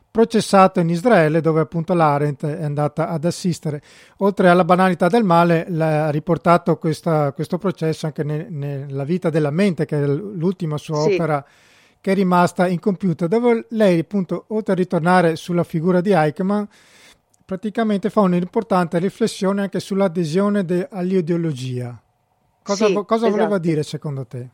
[0.10, 3.82] processato in Israele dove appunto l'Arendt è andata ad assistere.
[4.18, 9.52] Oltre alla banalità del male, ha riportato questa, questo processo anche ne, nella vita della
[9.52, 11.14] mente, che è l'ultima sua sì.
[11.14, 11.46] opera
[12.08, 16.64] che è rimasta incompiuta, dove lei appunto, oltre a ritornare sulla figura di Eichmann,
[17.44, 22.02] praticamente fa un'importante riflessione anche sull'adesione de- all'ideologia.
[22.64, 23.32] Cosa, sì, cosa esatto.
[23.32, 24.48] voleva dire secondo te?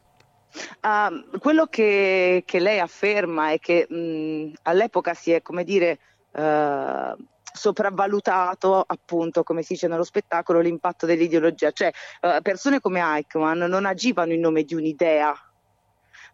[0.82, 6.00] Uh, quello che, che, lei afferma è che mh, all'epoca si è, come dire,
[6.32, 7.16] uh,
[7.54, 11.70] sopravvalutato appunto, come si dice nello spettacolo, l'impatto dell'ideologia.
[11.70, 15.36] Cioè, uh, persone come Eichmann non agivano in nome di un'idea,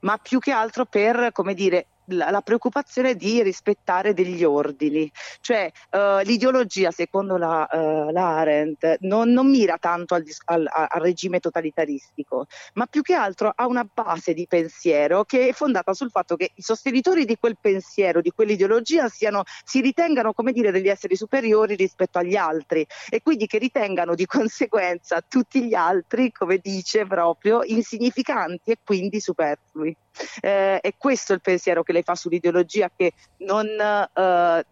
[0.02, 5.10] ma più che altro per, come dire, la, la, preoccupazione di rispettare degli ordini,
[5.42, 11.02] cioè uh, l'ideologia secondo la, uh, la Arendt non, non, mira tanto al, al, al,
[11.02, 16.10] regime totalitaristico, ma più che altro ha una base di pensiero che è fondata sul
[16.10, 20.88] fatto che i sostenitori di quel pensiero, di quell'ideologia siano, si ritengano come dire degli
[20.88, 26.58] esseri superiori rispetto agli altri e quindi che ritengano di conseguenza tutti gli altri, come
[26.58, 29.96] dice proprio, insignificanti e quindi superflui.
[30.42, 34.66] Eh, è questo il pensiero che lei fa sull'ideologia che non, eh,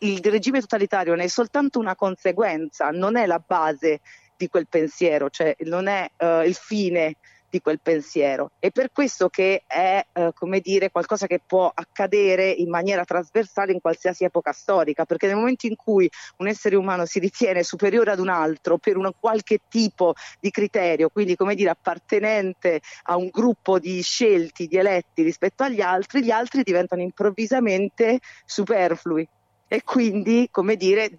[0.00, 4.00] il regime totalitario ne è soltanto una conseguenza, non è la base
[4.36, 7.16] di quel pensiero, cioè non è eh, il fine
[7.54, 8.50] di quel pensiero.
[8.58, 13.70] È per questo che è, eh, come dire, qualcosa che può accadere in maniera trasversale
[13.70, 18.10] in qualsiasi epoca storica, perché nel momento in cui un essere umano si ritiene superiore
[18.10, 23.28] ad un altro per un qualche tipo di criterio, quindi come dire appartenente a un
[23.30, 29.28] gruppo di scelti, di eletti rispetto agli altri, gli altri diventano improvvisamente superflui
[29.68, 31.10] e quindi, come dire,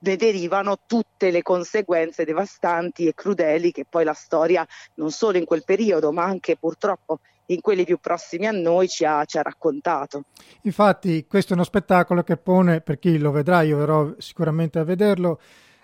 [0.00, 5.44] ne derivano tutte le conseguenze devastanti e crudeli che poi la storia, non solo in
[5.44, 9.42] quel periodo, ma anche purtroppo in quelli più prossimi a noi ci ha, ci ha,
[9.42, 10.24] raccontato.
[10.62, 14.84] Infatti questo è uno spettacolo che pone, per chi lo vedrà, io verrò sicuramente a
[14.84, 15.40] vederlo,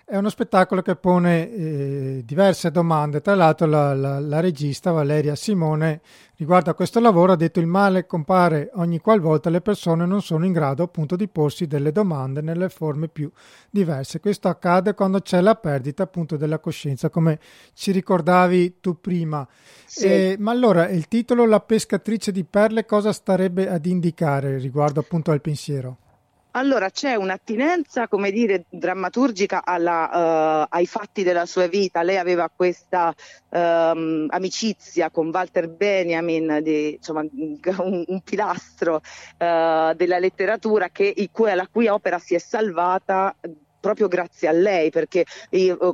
[0.07, 3.21] è uno spettacolo che pone eh, diverse domande.
[3.21, 6.01] Tra l'altro la, la, la, regista Valeria Simone
[6.35, 10.45] riguardo a questo lavoro ha detto il male compare ogni qualvolta le persone non sono
[10.45, 13.31] in grado appunto di porsi delle domande nelle forme più
[13.71, 14.19] diverse.
[14.19, 17.39] Questo accade quando c'è la perdita appunto della coscienza, come
[17.73, 19.47] ci ricordavi tu prima.
[19.87, 20.05] Sì.
[20.05, 25.31] Eh, ma allora il titolo La pescatrice di perle cosa starebbe ad indicare riguardo appunto
[25.31, 25.97] al pensiero?
[26.55, 32.01] Allora c'è un'attinenza, come dire, drammaturgica alla, uh, ai fatti della sua vita.
[32.01, 33.13] Lei aveva questa
[33.49, 41.51] um, amicizia con Walter Benjamin, di, insomma, un, un pilastro uh, della letteratura che, cui,
[41.51, 43.35] alla cui opera si è salvata
[43.85, 45.25] proprio grazie a lei, perché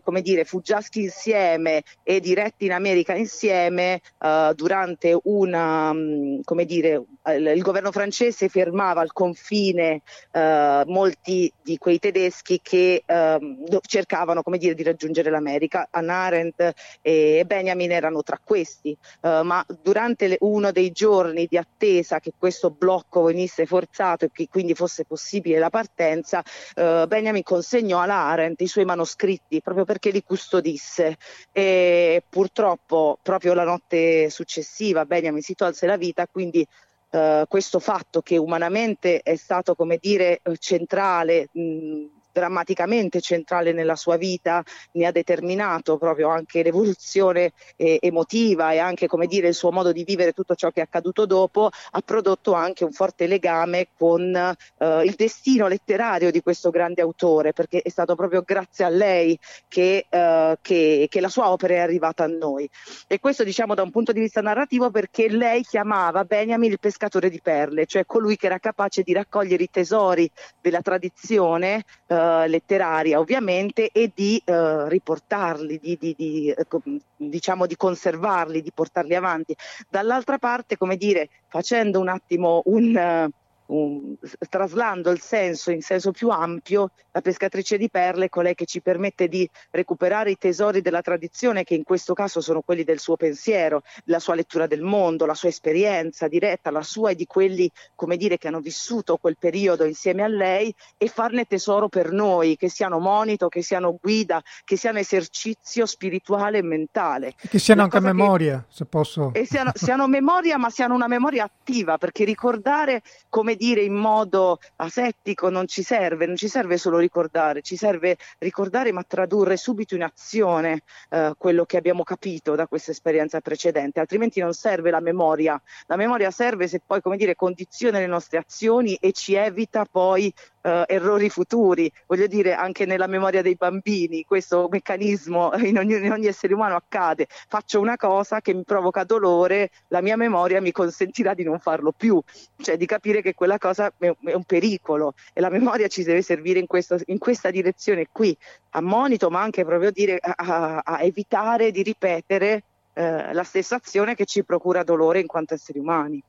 [0.01, 7.03] come dire, Fuggiaschi insieme e diretti in America insieme uh, durante una, mm, come dire,
[7.25, 14.57] il governo francese fermava al confine uh, molti di quei tedeschi che uh, cercavano come
[14.57, 15.89] dire, di raggiungere l'America.
[15.91, 22.19] Anna Arendt e Benjamin erano tra questi, ma durante le, uno dei giorni di attesa
[22.19, 27.99] che questo blocco venisse forzato e che quindi fosse possibile la partenza, Benjamin consegnò consegnò
[28.01, 31.17] alla Arendt i suoi manoscritti proprio perché li custodisse.
[31.51, 36.65] E purtroppo proprio la notte successiva Benjamin si tolse la vita, quindi
[37.11, 44.17] Uh, questo fatto che umanamente è stato, come dire, centrale mh, drammaticamente centrale nella sua
[44.17, 44.63] vita,
[44.93, 49.91] ne ha determinato proprio anche l'evoluzione eh, emotiva e anche come dire il suo modo
[49.91, 54.35] di vivere tutto ciò che è accaduto dopo, ha prodotto anche un forte legame con
[54.35, 59.37] eh, il destino letterario di questo grande autore, perché è stato proprio grazie a lei
[59.67, 62.69] che, eh, che, che la sua opera è arrivata a noi.
[63.07, 67.29] E questo diciamo da un punto di vista narrativo perché lei chiamava Benjamin il pescatore
[67.29, 72.47] di perle, cioè colui che era capace di raccogliere i tesori della tradizione eh, eh,
[72.47, 76.81] letteraria ovviamente e di uh, riportarli, di, di, di, ecco,
[77.15, 79.55] diciamo di conservarli, di portarli avanti.
[79.89, 83.25] Dall'altra parte, come dire, facendo un attimo un...
[83.27, 83.39] Uh,
[83.71, 84.15] un,
[84.49, 88.81] traslando il senso in senso più ampio, la pescatrice di perle è colei che ci
[88.81, 93.15] permette di recuperare i tesori della tradizione, che in questo caso sono quelli del suo
[93.15, 97.69] pensiero, la sua lettura del mondo, la sua esperienza diretta, la sua e di quelli,
[97.95, 102.57] come dire, che hanno vissuto quel periodo insieme a lei e farne tesoro per noi,
[102.57, 107.33] che siano monito, che siano guida, che siano esercizio spirituale e mentale.
[107.49, 108.75] Che siano anche memoria, che...
[108.75, 109.31] se posso.
[109.33, 114.57] E siano, siano memoria, ma siano una memoria attiva, perché ricordare, come dire, in modo
[114.77, 119.93] asettico non ci serve, non ci serve solo ricordare, ci serve ricordare ma tradurre subito
[119.93, 124.99] in azione eh, quello che abbiamo capito da questa esperienza precedente, altrimenti non serve la
[124.99, 125.61] memoria.
[125.85, 130.33] La memoria serve se poi, come dire, condiziona le nostre azioni e ci evita poi
[130.61, 136.11] Uh, errori futuri, voglio dire anche nella memoria dei bambini, questo meccanismo in ogni, in
[136.11, 140.71] ogni, essere umano accade, faccio una cosa che mi provoca dolore, la mia memoria mi
[140.71, 142.21] consentirà di non farlo più,
[142.57, 145.15] cioè di capire che quella cosa è, un pericolo.
[145.33, 148.37] E la memoria ci deve servire in, questo, in questa direzione qui,
[148.71, 153.77] a monito ma anche proprio dire, a, a, a evitare di ripetere eh, la stessa
[153.77, 156.21] azione che ci procura dolore in quanto esseri umani.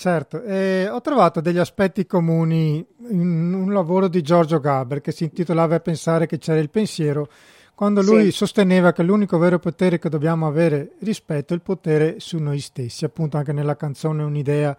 [0.00, 5.24] Certo, eh, ho trovato degli aspetti comuni in un lavoro di Giorgio Gaber che si
[5.24, 7.28] intitolava Pensare che c'era il pensiero,
[7.74, 8.30] quando lui sì.
[8.30, 13.04] sosteneva che l'unico vero potere che dobbiamo avere rispetto è il potere su noi stessi,
[13.04, 14.74] appunto anche nella canzone Un'idea,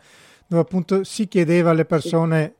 [0.47, 2.55] dove appunto si chiedeva alle persone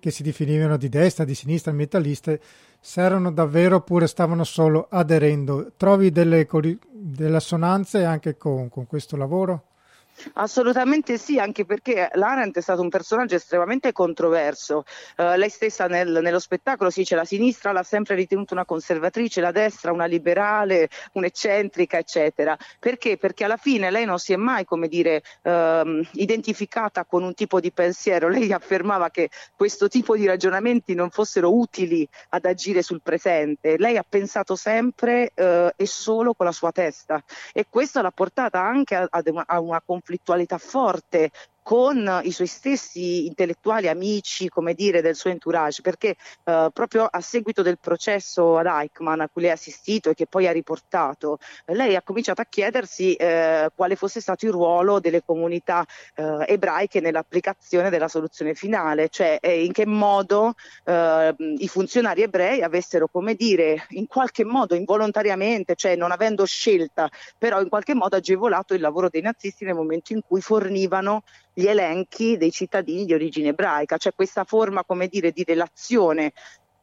[0.00, 2.40] che si definivano di destra, di sinistra, ambientaliste,
[2.80, 5.72] se erano davvero oppure stavano solo aderendo.
[5.76, 6.48] Trovi delle,
[6.90, 9.64] delle assonanze anche con, con questo lavoro?
[10.34, 14.84] Assolutamente sì, anche perché l'Arendt è stato un personaggio estremamente controverso.
[15.16, 19.40] Uh, lei stessa nel, nello spettacolo si dice la sinistra l'ha sempre ritenuta una conservatrice,
[19.40, 22.56] la destra una liberale, un'eccentrica, eccetera.
[22.78, 23.16] Perché?
[23.16, 27.60] Perché alla fine lei non si è mai, come dire, uh, identificata con un tipo
[27.60, 28.28] di pensiero.
[28.28, 33.76] Lei affermava che questo tipo di ragionamenti non fossero utili ad agire sul presente.
[33.78, 38.60] Lei ha pensato sempre uh, e solo con la sua testa e questo l'ha portata
[38.60, 41.30] anche a, a una, una conflittualità forte
[41.70, 47.20] con i suoi stessi intellettuali amici, come dire, del suo entourage, perché eh, proprio a
[47.20, 51.38] seguito del processo ad Eichmann a cui lei ha assistito e che poi ha riportato,
[51.66, 56.98] lei ha cominciato a chiedersi eh, quale fosse stato il ruolo delle comunità eh, ebraiche
[56.98, 60.54] nell'applicazione della soluzione finale, cioè eh, in che modo
[60.84, 67.08] eh, i funzionari ebrei avessero, come dire, in qualche modo involontariamente, cioè non avendo scelta,
[67.38, 71.22] però in qualche modo agevolato il lavoro dei nazisti nel momento in cui fornivano
[71.60, 76.32] gli elenchi dei cittadini di origine ebraica, cioè questa forma, come dire, di relazione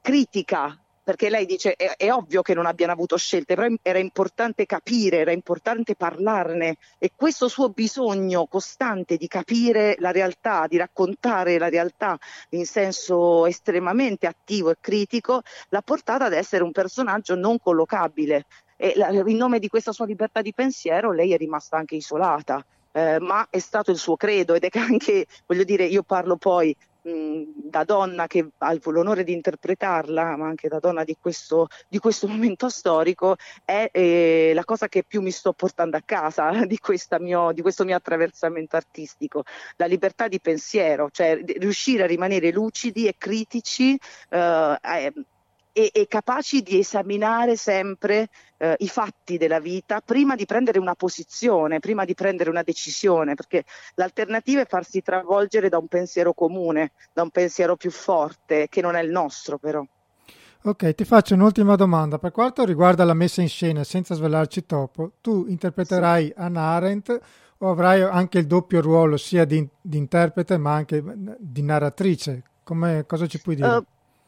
[0.01, 4.65] critica perché lei dice è, è, ovvio che non abbiano avuto scelte, però era importante
[4.65, 11.57] capire, era importante parlarne e questo suo bisogno costante di capire la realtà, di raccontare
[11.59, 12.17] la realtà
[12.49, 18.45] in senso estremamente attivo e critico, l'ha portata ad essere un personaggio non collocabile.
[18.75, 22.65] E la, in nome di questa sua libertà di pensiero lei è rimasta anche isolata
[22.97, 26.35] eh, ma è stato il suo credo ed è che anche, voglio dire, io parlo
[26.35, 26.75] poi
[27.09, 32.27] da donna che ha l'onore di interpretarla, ma anche da donna di questo, di questo
[32.27, 36.79] momento storico, è eh, la cosa che più mi sto portando a casa di,
[37.19, 39.43] mio, di, questo mio attraversamento artistico,
[39.77, 43.97] la libertà di pensiero, cioè riuscire a rimanere lucidi e critici.
[44.29, 45.13] Eh,
[45.77, 50.95] e, e capaci di esaminare sempre eh, i fatti della vita prima di prendere una
[50.95, 53.63] posizione, prima di prendere una decisione, perché
[53.93, 58.95] l'alternativa è farsi travolgere da un pensiero comune, da un pensiero più forte, che non
[58.95, 59.85] è il nostro però.
[60.63, 62.17] Ok, ti faccio un'ultima domanda.
[62.17, 66.33] Per quanto riguarda la messa in scena, senza svelarci troppo, tu interpreterai sì.
[66.37, 67.19] Anna Arendt
[67.59, 71.03] o avrai anche il doppio ruolo sia di, di interprete ma anche
[71.37, 72.41] di narratrice?
[72.63, 73.67] Come, cosa ci puoi dire?
[73.67, 73.85] Uh,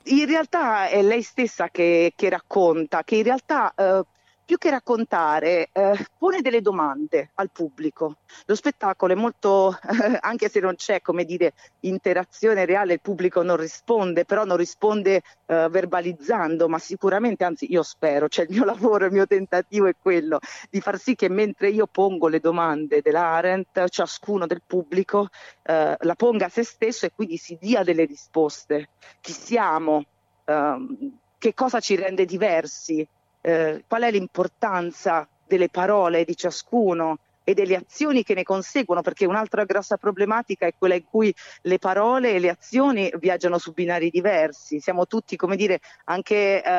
[0.10, 4.03] in realtà è lei stessa che, che racconta, che in realtà eh,
[4.49, 8.15] più che raccontare, eh, pone delle domande al pubblico.
[8.47, 9.77] Lo spettacolo è molto, eh,
[10.21, 15.21] anche se non c'è, come dire, interazione reale, il pubblico non risponde, però non risponde
[15.45, 19.93] eh, verbalizzando, ma sicuramente, anzi io spero, cioè il mio lavoro, il mio tentativo è
[20.01, 20.39] quello
[20.71, 25.27] di far sì che mentre io pongo le domande dell'Arendt, ciascuno del pubblico
[25.61, 28.89] eh, la ponga a se stesso e quindi si dia delle risposte.
[29.21, 30.05] Chi siamo?
[30.45, 33.07] Ehm, che cosa ci rende diversi?
[33.41, 37.17] Eh, qual è l'importanza delle parole di ciascuno
[37.49, 41.33] e delle azioni che ne conseguono, perché un'altra grossa problematica è quella in cui
[41.63, 44.79] le parole e le azioni viaggiano su binari diversi.
[44.79, 46.69] Siamo tutti, come dire, anche eh,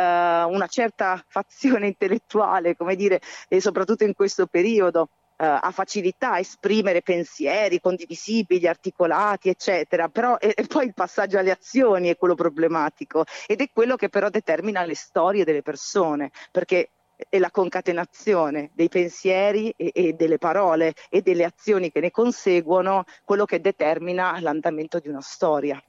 [0.44, 5.08] una certa fazione intellettuale, come dire, e soprattutto in questo periodo
[5.44, 11.50] ha facilità a esprimere pensieri condivisibili, articolati, eccetera, però e, e poi il passaggio alle
[11.50, 16.90] azioni è quello problematico ed è quello che però determina le storie delle persone, perché
[17.28, 23.04] è la concatenazione dei pensieri e, e, delle parole e delle azioni che ne conseguono
[23.24, 25.82] quello che determina l'andamento di una storia.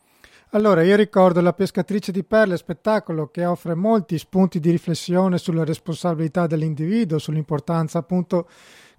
[0.54, 5.64] Allora, io ricordo La pescatrice di perle, spettacolo che offre molti spunti di riflessione sulla
[5.64, 8.50] responsabilità dell'individuo, sull'importanza appunto,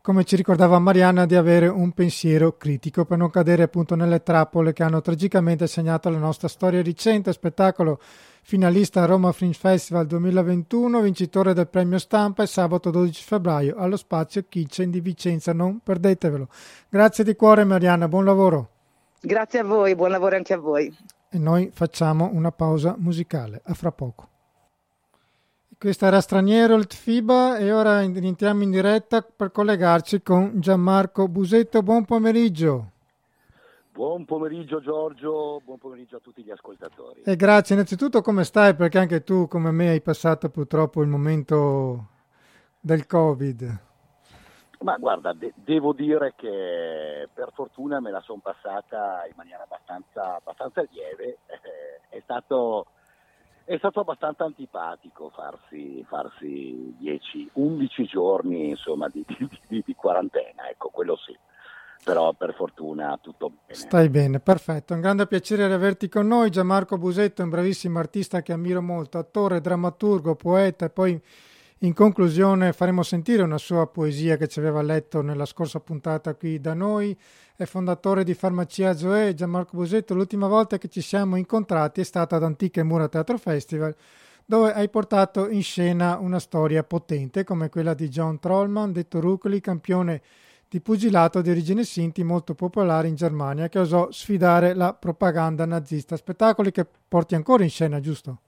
[0.03, 4.73] come ci ricordava Marianna, di avere un pensiero critico per non cadere appunto nelle trappole
[4.73, 7.33] che hanno tragicamente segnato la nostra storia recente.
[7.33, 8.01] Spettacolo
[8.43, 13.97] finalista a Roma Fringe Festival 2021, vincitore del premio stampa il sabato 12 febbraio allo
[13.97, 15.53] spazio Kitchen di Vicenza.
[15.53, 16.49] Non perdetevelo.
[16.89, 18.71] Grazie di cuore Marianna, buon lavoro.
[19.21, 20.93] Grazie a voi, buon lavoro anche a voi
[21.35, 23.63] e noi facciamo una pausa musicale.
[23.65, 24.32] A fra poco.
[25.83, 31.83] Questa era Straniero il FIBA e ora entriamo in diretta per collegarci con Gianmarco Busetto.
[31.83, 32.91] Buon pomeriggio.
[33.91, 37.23] Buon pomeriggio Giorgio, buon pomeriggio a tutti gli ascoltatori.
[37.25, 42.07] E grazie innanzitutto come stai perché anche tu come me hai passato purtroppo il momento
[42.79, 43.81] del Covid.
[44.83, 50.37] Ma guarda, de- devo dire che per fortuna me la sono passata in maniera abbastanza,
[50.37, 51.39] abbastanza lieve,
[52.09, 52.87] è, stato,
[53.65, 60.69] è, stato, abbastanza antipatico farsi, farsi 10, 11 giorni insomma, di, di, di, di quarantena,
[60.69, 61.37] ecco, quello sì
[62.05, 63.75] però per fortuna tutto bene.
[63.75, 64.95] Stai bene, perfetto.
[64.95, 66.51] Un grande piacere averti con noi.
[66.51, 71.23] Gianmarco Busetto è un bravissimo artista che ammiro molto, attore, drammaturgo, poeta e poi
[71.85, 76.61] in conclusione faremo sentire una sua poesia che ci aveva letto nella scorsa puntata qui
[76.61, 77.17] da noi.
[77.57, 80.15] È fondatore di Farmacia Zoe, Gianmarco Busetto.
[80.15, 83.97] L'ultima volta che ci siamo incontrati è stata ad Antiche Mura Teatro Festival,
[84.45, 89.61] dove hai portato in scena una storia potente come quella di John Trollman, detto Rucoli,
[89.61, 90.23] campione
[90.69, 96.17] di pugilato di origine sinti molto popolare in Germania, che osò sfidare la propaganda nazista.
[96.17, 98.39] Spettacoli che porti ancora in scena, giusto?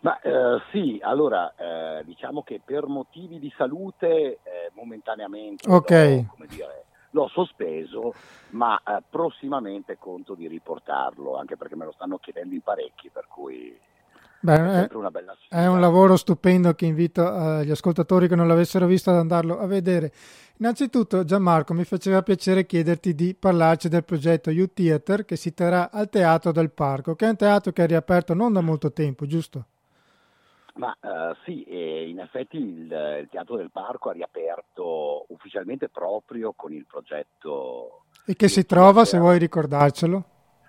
[0.00, 6.24] Ma eh, sì, allora eh, diciamo che per motivi di salute eh, momentaneamente okay.
[6.36, 8.14] l'ho, dire, l'ho, sospeso,
[8.50, 13.26] ma eh, prossimamente conto di riportarlo, anche perché me lo stanno chiedendo in parecchi, per
[13.28, 13.76] cui
[14.40, 14.88] Beh, è,
[15.48, 19.58] è, un lavoro stupendo che invito uh, gli ascoltatori che non l'avessero visto ad andarlo
[19.58, 20.12] a vedere.
[20.58, 25.90] Innanzitutto, Gianmarco, mi faceva piacere chiederti di parlarci del progetto U Theater che si terrà
[25.90, 29.26] al Teatro del Parco, che è un teatro che è riaperto non da molto tempo,
[29.26, 29.66] giusto?
[30.78, 31.64] Ma uh, sì,
[32.08, 38.04] in effetti il, il, Teatro del Parco ha riaperto ufficialmente proprio con il progetto.
[38.24, 40.24] E che si trova, se vuoi ricordarcelo?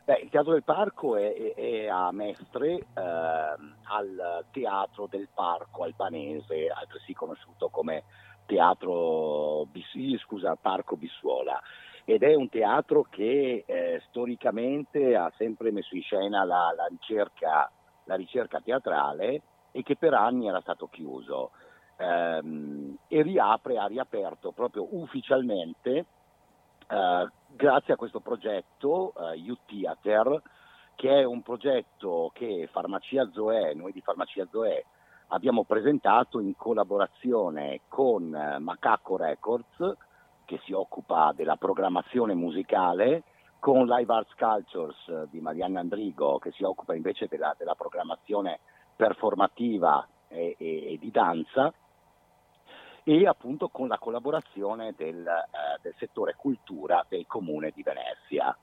[0.06, 5.84] Beh, il Teatro del Parco è, è, è a Mestre, eh, al Teatro del Parco
[5.84, 8.04] albanese, altresì conosciuto come
[8.48, 11.62] Teatro Bis- scusa, Parco Bissuola.
[12.04, 17.72] Ed è un teatro che eh, storicamente ha sempre messo in scena la, la ricerca,
[18.06, 21.52] la ricerca teatrale e che per anni era stato chiuso
[21.98, 26.06] ehm, e riapre, ha riaperto proprio ufficialmente
[26.88, 30.42] eh, grazie a questo progetto eh, U-Theater
[30.96, 34.86] che è un progetto che Farmacia Zoe, noi di Farmacia Zoe
[35.28, 39.96] abbiamo presentato in collaborazione con eh, Macaco Records
[40.46, 43.24] che si occupa della programmazione musicale
[43.60, 48.60] con Live Arts Cultures eh, di Marianna Andrigo che si occupa invece della, della programmazione
[49.00, 51.74] performativa e, e, e, di danza
[53.06, 58.54] e appunto con la collaborazione del, eh, del settore cultura del comune di Venezia.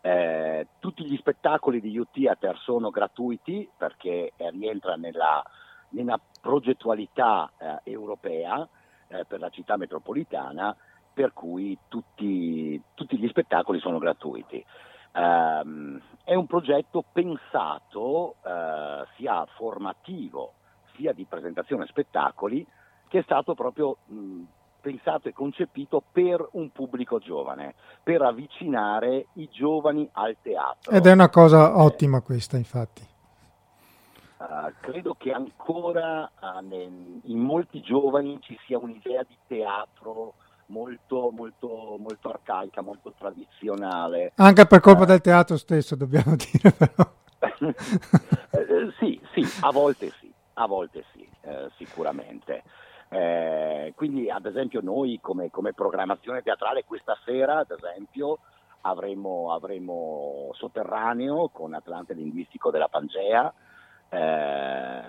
[0.00, 5.42] Eh, tutti gli spettacoli di U-Theater sono gratuiti perché eh, rientra nella,
[5.88, 8.66] nella progettualità eh, europea
[9.08, 10.74] eh, per la città metropolitana,
[11.12, 14.64] per cui tutti, tutti gli spettacoli sono gratuiti.
[15.12, 20.52] Um, è un progetto pensato uh, sia formativo
[20.94, 22.64] sia di presentazione spettacoli
[23.08, 24.42] che è stato proprio mh,
[24.80, 30.92] pensato e concepito per un pubblico giovane, per avvicinare i giovani al teatro.
[30.92, 33.06] Ed è una cosa eh, ottima questa, infatti.
[34.38, 40.34] Uh, credo che ancora uh, in molti giovani ci sia un'idea di teatro
[40.70, 44.32] molto, molto, molto arcaica, molto tradizionale.
[44.36, 47.10] Anche per colpa eh, del teatro stesso, dobbiamo dire però.
[48.50, 52.62] eh, sì, sì, a volte sì, a volte sì, eh, sicuramente.
[53.12, 58.38] Eh, quindi ad esempio noi come, come, programmazione teatrale questa sera, ad esempio,
[58.82, 63.52] avremo, avremo Sotterraneo con Atlante Linguistico della Pangea,
[64.10, 65.02] eh,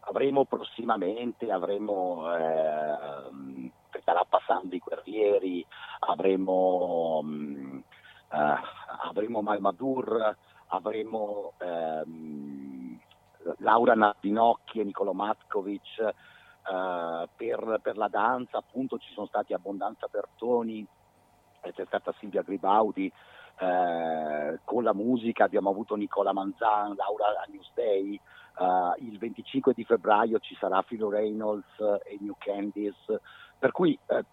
[0.00, 3.70] avremo prossimamente avremo, eh,
[4.02, 5.64] presenterà Passando i Guerrieri,
[6.00, 7.82] avremo, um,
[8.28, 10.36] avremo Malmadur,
[10.68, 12.98] avremo um,
[13.58, 16.12] Laura Nardinocchi e Nicolo Matkovic.
[16.62, 20.86] Uh, per, per, la danza appunto ci sono stati Abbondanza Bertoni,
[21.60, 23.12] c'è stata Silvia Gribaudi,
[23.58, 30.38] eh, con la musica abbiamo avuto Nicola Manzan, Laura Newsday, eh, il 25 di febbraio
[30.38, 32.96] ci sarà Philo Reynolds e New Candies,
[33.62, 34.24] per cui eh,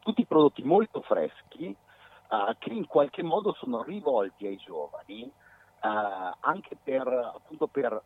[0.00, 5.30] tutti prodotti molto freschi eh, che in qualche modo sono rivolti ai giovani eh,
[6.40, 8.02] anche per, appunto per,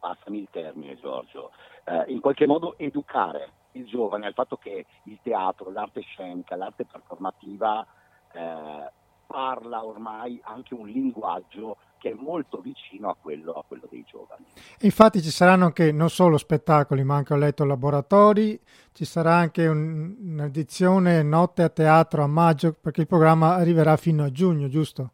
[0.00, 1.52] passami il termine Giorgio,
[1.84, 6.84] eh, in qualche modo educare il giovane al fatto che il teatro, l'arte scenica, l'arte
[6.84, 7.86] performativa
[8.32, 8.90] eh,
[9.24, 14.46] parla ormai anche un linguaggio che è molto vicino a quello, a quello dei giovani.
[14.80, 18.58] Infatti ci saranno anche non solo spettacoli, ma anche ho letto laboratori,
[18.92, 24.24] ci sarà anche un, un'edizione notte a teatro a maggio, perché il programma arriverà fino
[24.24, 25.12] a giugno, giusto?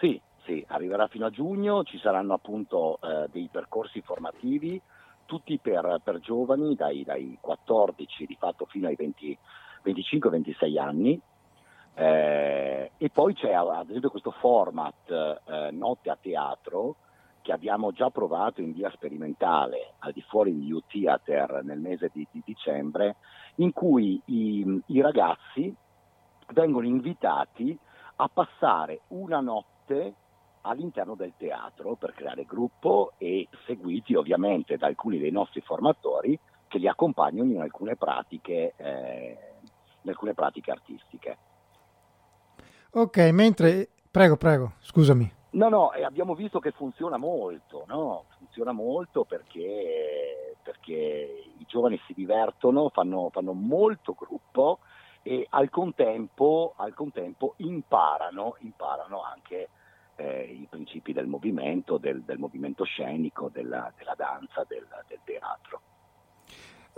[0.00, 4.80] Sì, sì, arriverà fino a giugno, ci saranno appunto eh, dei percorsi formativi,
[5.26, 8.96] tutti per, per giovani dai, dai, 14 di fatto fino ai
[9.84, 11.20] 25-26 anni,
[11.98, 16.94] eh, e poi c'è ad esempio questo format eh, Notte a Teatro
[17.42, 22.24] che abbiamo già provato in via sperimentale al di fuori di U-Theater nel mese di,
[22.30, 23.16] di dicembre,
[23.56, 25.74] in cui i, i, ragazzi
[26.52, 27.76] vengono invitati
[28.16, 30.14] a passare una notte
[30.62, 36.38] all'interno del teatro per creare gruppo e seguiti ovviamente da alcuni dei nostri formatori
[36.68, 39.38] che li accompagnano in alcune pratiche, eh,
[40.02, 41.38] in alcune pratiche artistiche.
[42.90, 43.88] Ok, mentre...
[44.10, 45.30] Prego, prego, scusami.
[45.50, 48.24] No, no, abbiamo visto che funziona molto, no?
[48.38, 54.78] Funziona molto perché, perché i giovani si divertono, fanno, fanno molto gruppo
[55.22, 59.68] e al contempo, al contempo imparano, imparano, anche
[60.16, 65.80] eh, i principi del movimento, del, del movimento scenico, della, della danza, del, del teatro.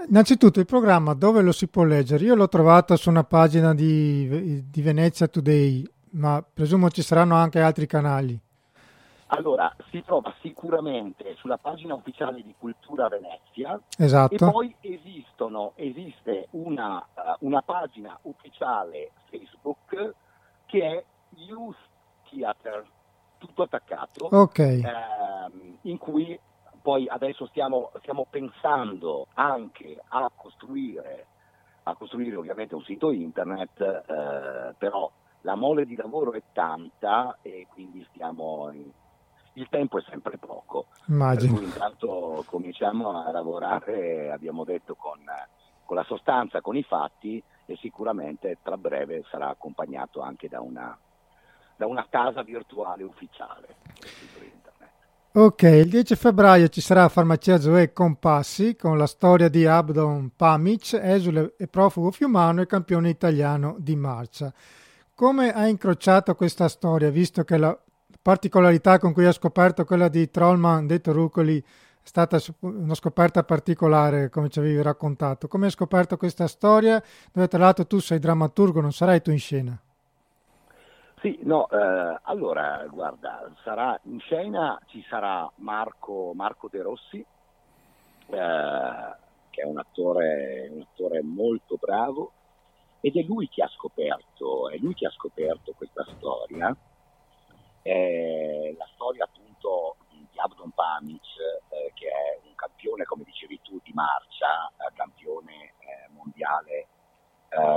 [0.08, 2.24] Innanzitutto il programma dove lo si può leggere?
[2.24, 7.60] Io l'ho trovato su una pagina di, di, Venezia Today, ma presumo ci saranno anche
[7.60, 8.38] altri canali.
[9.32, 14.34] Allora, si trova sicuramente sulla pagina ufficiale di Cultura Venezia esatto.
[14.34, 20.14] e poi esistono, esiste una, uh, una pagina ufficiale Facebook
[20.66, 21.04] che è
[21.36, 21.76] Youth
[22.28, 22.84] Theater,
[23.38, 24.82] tutto attaccato, okay.
[24.82, 26.38] ehm, in cui
[26.80, 31.26] poi adesso stiamo, stiamo pensando anche a costruire,
[31.84, 35.10] a costruire ovviamente un sito internet, eh, però
[35.42, 38.90] la mole di lavoro è tanta e quindi stiamo in,
[39.54, 40.86] il tempo è sempre poco.
[41.06, 41.52] Immagino.
[41.52, 45.18] Per cui intanto cominciamo a lavorare, abbiamo detto, con,
[45.84, 50.96] con, la sostanza, con i fatti e sicuramente tra breve sarà accompagnato anche da una,
[51.76, 53.76] da una casa virtuale ufficiale.
[55.32, 60.98] Ok, il 10 febbraio ci sarà Farmacia Zoe Compassi con la storia di Abdon Pamic,
[61.00, 64.52] esule e profugo fiumano e campione italiano di marcia.
[65.14, 67.78] Come ha incrociato questa storia, visto che la
[68.20, 71.64] particolarità con cui ha scoperto quella di Trollman detto Ruccoli è
[72.02, 75.46] stata una scoperta particolare, come ci avevi raccontato?
[75.46, 77.00] Come hai scoperto questa storia,
[77.30, 79.80] dove tra l'altro tu sei drammaturgo, non sarai tu in scena?
[81.20, 89.14] Sì, no, eh, allora guarda, sarà in scena ci sarà Marco, Marco De Rossi, eh,
[89.50, 92.32] che è un attore, un attore, molto bravo,
[93.00, 96.74] ed è lui che ha scoperto, lui che ha scoperto questa storia,
[97.82, 101.36] eh, la storia appunto di Abdon Pamic,
[101.68, 106.86] eh, che è un campione, come dicevi tu, di marcia, eh, campione eh, mondiale,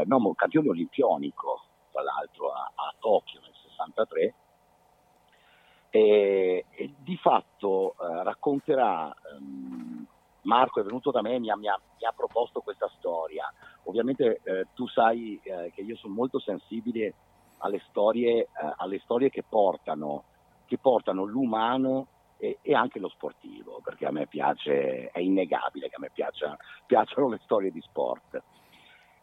[0.06, 4.34] no, campione olimpionico tra l'altro a, a Tokyo nel 63
[5.92, 10.08] e, e di fatto eh, racconterà ehm,
[10.42, 13.50] Marco è venuto da me e mi, mi, mi, ha proposto questa storia.
[13.84, 17.14] Ovviamente eh, tu sai eh, che io sono molto sensibile
[17.60, 20.24] alle storie, eh, alle storie che, portano,
[20.66, 26.00] che portano l'umano e, anche lo sportivo perché a me piace è innegabile che a
[26.00, 28.42] me piacciono le storie di sport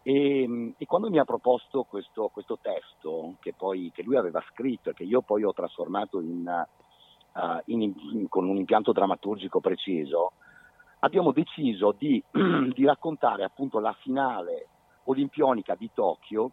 [0.03, 4.91] e, e, quando mi ha proposto questo, questo testo che, poi, che lui aveva scritto
[4.91, 6.67] e che io poi ho trasformato in,
[7.33, 10.33] uh, in, in, con un impianto drammaturgico preciso,
[11.01, 12.23] abbiamo deciso di,
[12.73, 14.69] di, raccontare appunto la finale
[15.05, 16.51] olimpionica di Tokyo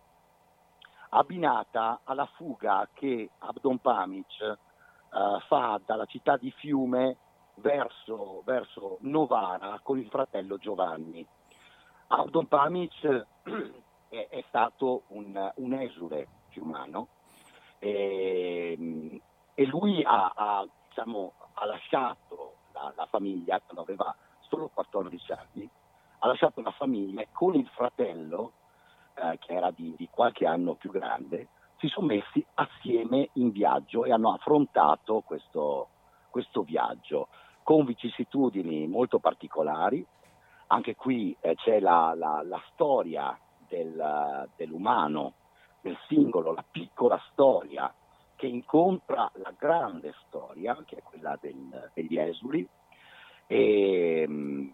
[1.10, 4.58] abbinata alla fuga che Abdon Pamic
[5.12, 7.16] uh, fa dalla città di Fiume
[7.56, 11.26] verso, verso Novara con il fratello Giovanni.
[12.08, 13.26] Aldon Pamic
[14.10, 17.08] è, è stato un, un, esule fiumano
[17.80, 19.22] e,
[19.54, 25.70] e lui ha, ha, diciamo, ha lasciato la, la, famiglia quando aveva solo 14 anni,
[26.20, 28.54] ha lasciato la famiglia con il fratello
[29.16, 34.04] eh, che era di, di qualche anno più grande, si sono messi assieme in viaggio
[34.06, 35.90] e hanno affrontato questo,
[36.30, 37.28] questo viaggio
[37.64, 40.06] con vicissitudini molto particolari.
[40.68, 43.38] Anche qui eh, c'è la, la, la storia
[43.68, 45.34] del, dell'umano,
[45.82, 47.94] del singolo, la piccola storia
[48.36, 52.68] che incontra la grande storia, che è quella del, degli esuli,
[53.48, 54.72] e,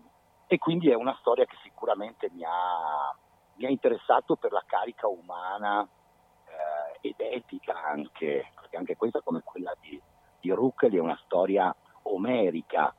[0.48, 3.16] e, quindi è una storia che sicuramente mi ha,
[3.56, 9.42] mi ha interessato per la carica umana eh, ed etica anche, perché anche questa come
[9.44, 10.00] quella di,
[10.40, 11.74] di Ruckel è una storia
[12.04, 12.94] omerica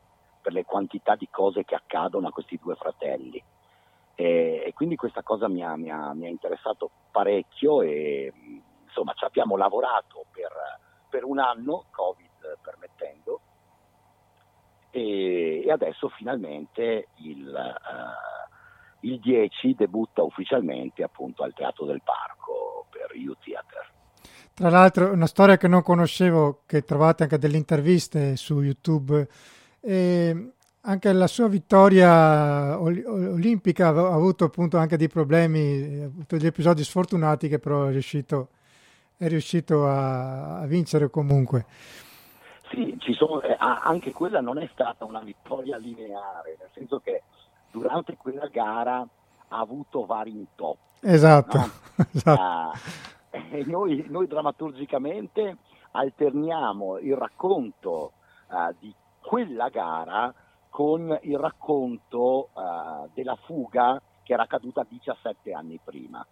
[0.45, 3.43] per le quantità di cose che accadono a questi due fratelli.
[4.15, 8.31] E, e quindi questa cosa mi ha, mi, ha, mi ha, interessato parecchio e
[8.85, 10.53] insomma ci abbiamo lavorato per,
[11.09, 13.41] per un anno, Covid permettendo,
[14.91, 22.87] e, e adesso finalmente il, uh, il 10 debutta ufficialmente appunto al Teatro del Parco
[22.91, 23.93] per Youth Theater.
[24.53, 29.27] Tra l'altro una storia che non conoscevo, che trovate anche delle interviste su YouTube,
[29.85, 30.53] e
[30.87, 36.83] anche la sua vittoria olimpica ha avuto appunto anche dei problemi, ha avuto degli episodi
[36.83, 38.49] sfortunati che però è riuscito,
[39.17, 41.67] è riuscito a, a vincere comunque.
[42.71, 47.23] Sì, sono, eh, anche quella non è stata una vittoria lineare, nel senso che
[47.71, 49.07] durante quella gara
[49.49, 50.99] ha avuto vari intoppi.
[51.01, 51.59] Esatto.
[51.59, 51.71] No?
[52.13, 52.79] esatto.
[53.31, 55.57] Uh, e noi, noi, drammaturgicamente
[55.93, 58.13] alterniamo il racconto
[58.49, 58.93] uh, di
[59.25, 60.33] quella gara
[60.69, 66.27] con il racconto uh, della fuga che era accaduta 17 anni prima.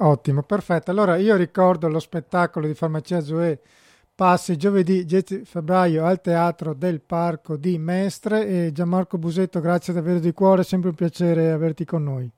[0.00, 0.90] Ottimo, perfetto.
[0.90, 3.60] Allora io ricordo lo spettacolo di Farmacia Zoe
[4.18, 10.18] passi giovedì 10 febbraio al Teatro del Parco di Mestre e Gianmarco Busetto, grazie davvero
[10.18, 12.28] di cuore, è sempre un piacere averti con noi.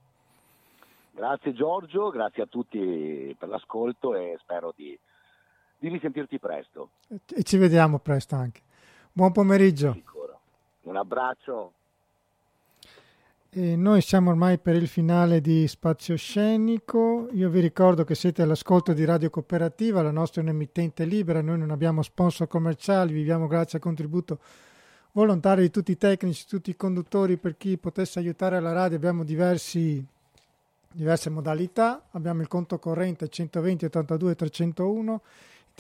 [1.13, 4.99] Grazie Giorgio, grazie a tutti per l'ascolto e spero di,
[5.79, 6.91] di risentirti presto.
[7.09, 8.61] E ci vediamo presto anche.
[9.13, 9.93] Buon pomeriggio.
[9.93, 10.41] Sicuro.
[10.83, 11.73] Un abbraccio.
[13.51, 17.29] E noi siamo ormai per il finale di Spazio Scenico.
[17.33, 21.59] Io vi ricordo che siete all'ascolto di Radio Cooperativa, la nostra è un'emittente libera, noi
[21.59, 24.39] non abbiamo sponsor commerciali, viviamo grazie al contributo
[25.11, 28.97] volontario di tutti i tecnici, tutti i conduttori per chi potesse aiutare la radio.
[28.97, 30.03] Abbiamo diversi,
[30.89, 35.21] diverse modalità, abbiamo il conto corrente 120 82 301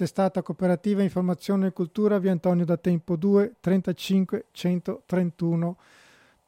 [0.01, 5.77] testata cooperativa Informazione e Cultura via Antonio da Tempo 2 35 131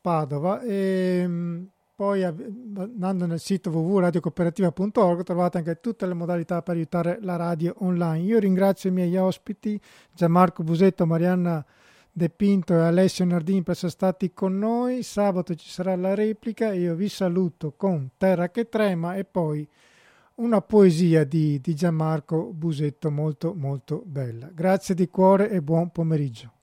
[0.01, 7.19] Padova e ehm, poi andando nel sito www.radiocooperativa.org trovate anche tutte le modalità per aiutare
[7.21, 8.25] la radio online.
[8.25, 9.79] Io ringrazio i miei ospiti
[10.15, 11.63] Gianmarco Busetto, Marianna
[12.11, 15.03] De Pinto e Alessio Nardini per essere stati con noi.
[15.03, 16.73] Sabato ci sarà la replica.
[16.73, 19.69] Io vi saluto con Terra che trema e poi
[20.37, 24.51] una poesia di, di Gianmarco Busetto molto molto bella.
[24.53, 26.62] Grazie di cuore e buon pomeriggio.